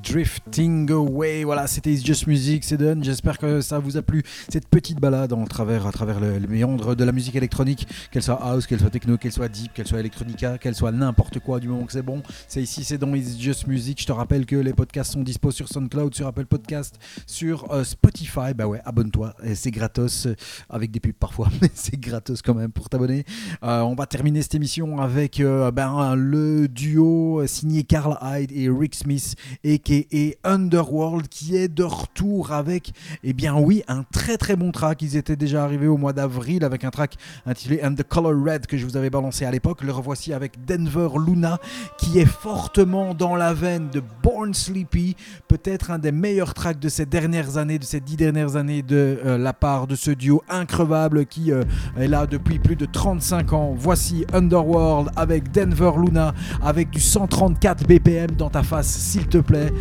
Drifting 0.52 0.92
Away. 0.92 1.46
Voilà, 1.46 1.66
c'était 1.66 1.94
It's 1.94 2.06
Just 2.06 2.28
Music, 2.28 2.66
c'est 2.66 2.76
done. 2.76 3.02
J'espère 3.02 3.38
que 3.38 3.62
ça 3.62 3.80
vous 3.80 3.96
a 3.96 4.02
plu. 4.02 4.22
Cette 4.50 4.68
petite 4.68 5.00
balade 5.00 5.32
en 5.32 5.46
travers, 5.46 5.88
à 5.88 5.94
travers 5.94 6.20
le, 6.20 6.42
méandre 6.42 6.94
de 6.94 7.04
la 7.06 7.14
musique 7.14 7.36
électronique, 7.38 7.88
qu'elle 8.12 8.22
soit 8.22 8.38
house, 8.42 8.68
qu'elle 8.68 8.82
soit 8.82 8.90
techno, 8.90 9.18
qu'elle 9.18 9.32
soit 9.32 9.48
deep, 9.48 9.74
qu'elle 9.74 9.88
soit 9.88 10.02
electronica, 10.02 10.58
qu'elle 10.58 10.76
soit 10.76 10.92
n'importe 10.92 11.40
quoi, 11.40 11.62
du 11.62 11.70
moment 11.70 11.86
que 11.86 11.94
c'est 11.94 12.02
bon. 12.02 12.22
C'est 12.50 12.62
ici, 12.62 12.84
c'est 12.84 12.98
dans 12.98 13.14
It's 13.16 13.40
Just 13.40 13.66
Music. 13.66 14.02
Je 14.02 14.06
te 14.06 14.12
rappelle 14.12 14.46
que 14.46 14.58
les 14.58 14.74
podcasts 14.74 15.14
sont 15.14 15.22
dispo 15.22 15.52
sur 15.52 15.70
SoundCloud, 15.70 16.14
sur 16.14 16.28
Apple 16.28 16.46
Podcast, 16.46 17.00
sur 17.26 17.72
euh, 17.72 17.86
Spotify. 17.86 18.54
Bah 18.54 18.68
ouais, 18.68 18.82
abonne-toi. 18.84 19.34
Et 19.46 19.56
C'est 19.56 19.72
gratos, 19.72 20.26
euh, 20.26 20.36
avec 20.70 20.92
des 20.92 21.00
pubs 21.00 21.14
parfois, 21.14 21.48
mais 21.62 21.72
c'est 21.74 21.98
gratos 21.98 22.42
quand 22.42 22.56
même 22.56 22.74
pour 22.74 22.90
t'abonner. 22.90 23.24
Euh, 23.64 23.80
on 23.82 23.96
va 23.96 24.06
terminer 24.06 24.42
cette 24.42 24.56
émission 24.56 25.00
avec 25.00 25.42
ben, 25.42 26.14
le 26.16 26.68
duo 26.68 27.42
signé 27.48 27.84
Carl 27.84 28.18
Hyde 28.22 28.52
et 28.52 28.70
Rick 28.70 28.96
Smith, 28.96 29.36
a.k.a. 29.64 30.41
Underworld, 30.44 31.28
qui 31.28 31.56
est 31.56 31.68
de 31.68 31.84
retour 31.84 32.52
avec, 32.52 32.94
eh 33.24 33.34
bien 33.34 33.56
oui, 33.56 33.84
un 33.88 34.04
très 34.04 34.38
très 34.38 34.56
bon 34.56 34.72
track. 34.72 35.02
Ils 35.02 35.18
étaient 35.18 35.36
déjà 35.36 35.64
arrivés 35.64 35.88
au 35.88 35.98
mois 35.98 36.14
d'avril 36.14 36.64
avec 36.64 36.84
un 36.84 36.90
track 36.90 37.16
intitulé 37.46 37.82
And 37.84 37.96
the 37.96 38.04
Color 38.04 38.34
Red 38.34 38.68
que 38.68 38.78
je 38.78 38.86
vous 38.86 38.98
avais 38.98 39.10
balancé 39.10 39.46
à 39.46 39.52
l'époque. 39.52 39.84
Le 39.84 39.92
revoici 39.92 40.34
avec 40.34 40.66
Denver 40.66 41.10
Luna, 41.26 41.60
qui 41.98 42.20
est 42.20 42.26
fortement 42.26 43.14
dans 43.14 43.36
la 43.36 43.54
veine 43.54 43.90
de 43.90 44.02
Born 44.24 44.54
Sleepy, 44.54 45.16
peut-être 45.48 45.92
un 45.92 46.00
des 46.00 46.12
meilleurs 46.12 46.54
tracks 46.54 46.80
de 46.80 46.90
ces 46.90 47.06
dernières 47.06 47.58
années, 47.58 47.80
de 47.80 47.84
ces 47.84 48.00
dix 48.00 48.18
dernières 48.18 48.56
années 48.56 48.82
de 48.82 49.20
euh, 49.26 49.38
la 49.38 49.54
part 49.54 49.88
de 49.88 49.96
ce 49.96 50.12
duo 50.12 50.44
increvable 50.50 51.26
qui 51.26 51.52
euh, 51.52 51.64
est 51.98 52.08
là 52.08 52.28
depuis 52.28 52.60
plus 52.60 52.76
de 52.76 52.86
35 52.86 53.54
ans. 53.54 53.74
Voici 53.78 54.26
Underworld 54.34 55.10
avec 55.16 55.52
Denver 55.52 55.92
Luna, 55.98 56.34
avec 56.62 56.90
du 56.90 57.00
134 57.00 57.88
BPM 57.88 58.32
dans 58.32 58.50
ta 58.50 58.64
face, 58.64 58.88
s'il 58.88 59.28
te 59.28 59.38
plaît. 59.38 59.72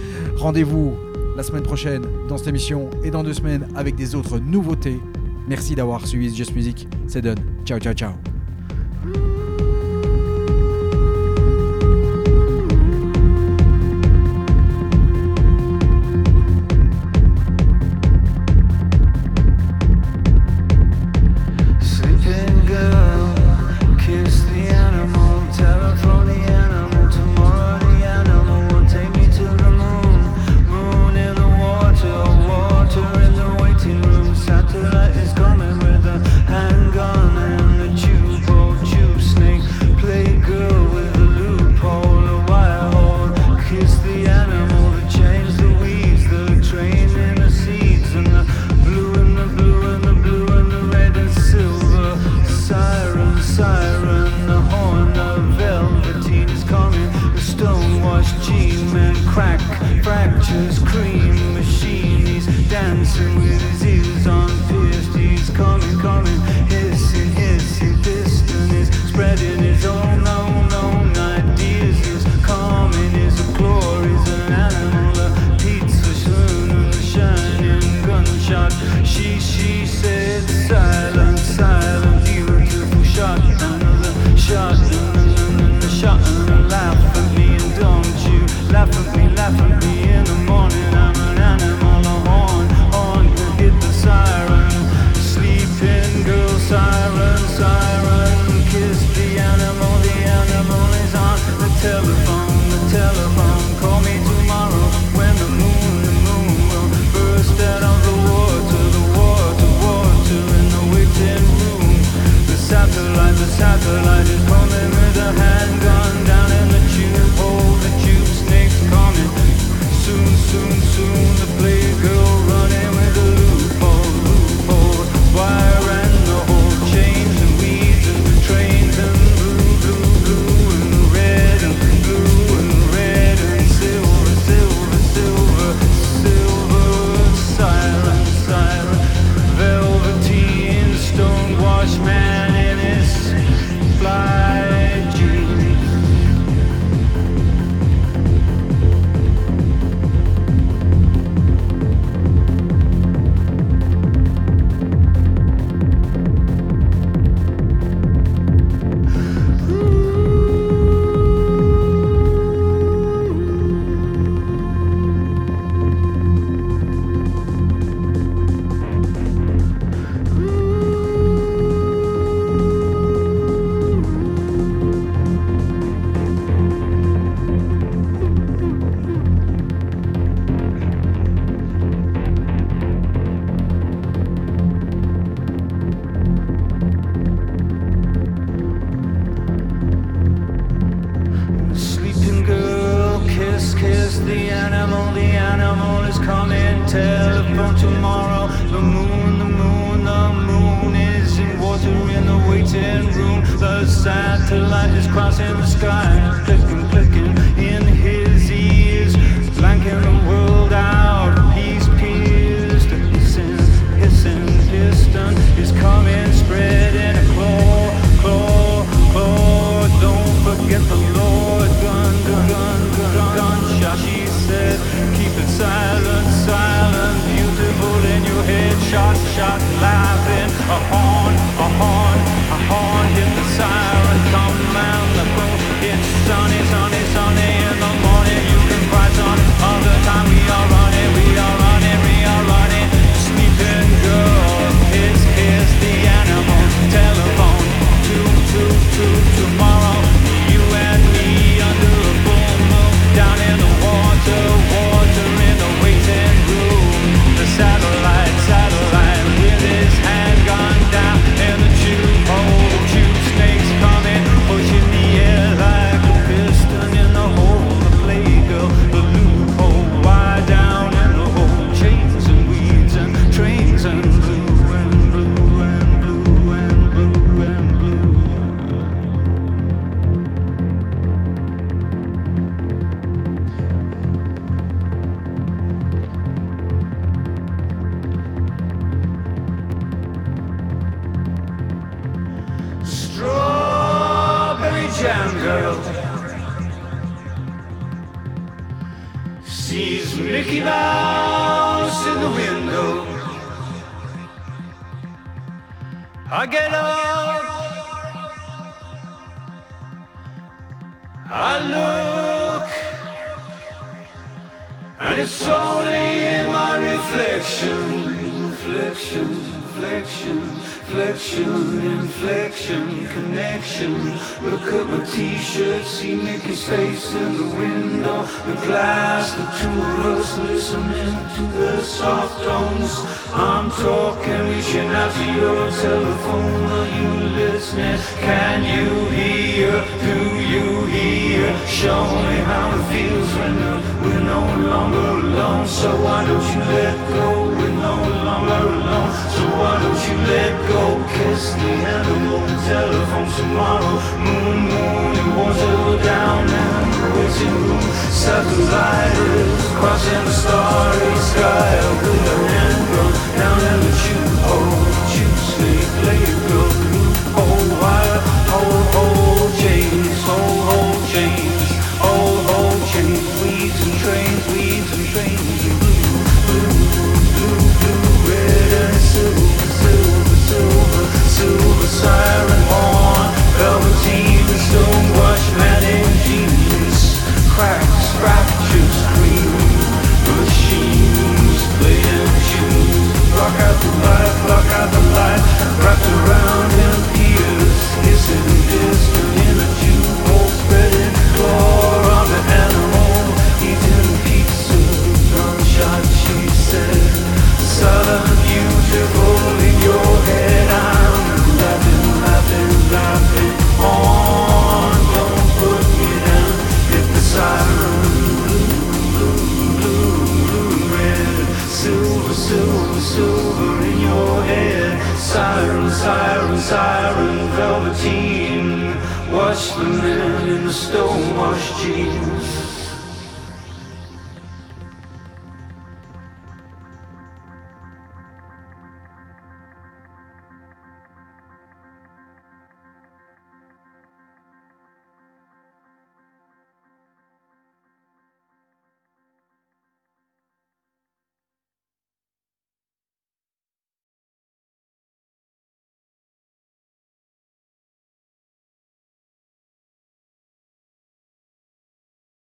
Rendez-vous 0.50 0.96
la 1.36 1.44
semaine 1.44 1.62
prochaine 1.62 2.02
dans 2.28 2.36
cette 2.36 2.48
émission 2.48 2.90
et 3.04 3.12
dans 3.12 3.22
deux 3.22 3.34
semaines 3.34 3.68
avec 3.76 3.94
des 3.94 4.16
autres 4.16 4.40
nouveautés. 4.40 4.98
Merci 5.46 5.76
d'avoir 5.76 6.08
suivi 6.08 6.34
Just 6.34 6.56
Music. 6.56 6.88
C'est 7.06 7.22
done. 7.22 7.38
Ciao, 7.64 7.78
ciao, 7.78 7.94
ciao. 7.94 8.29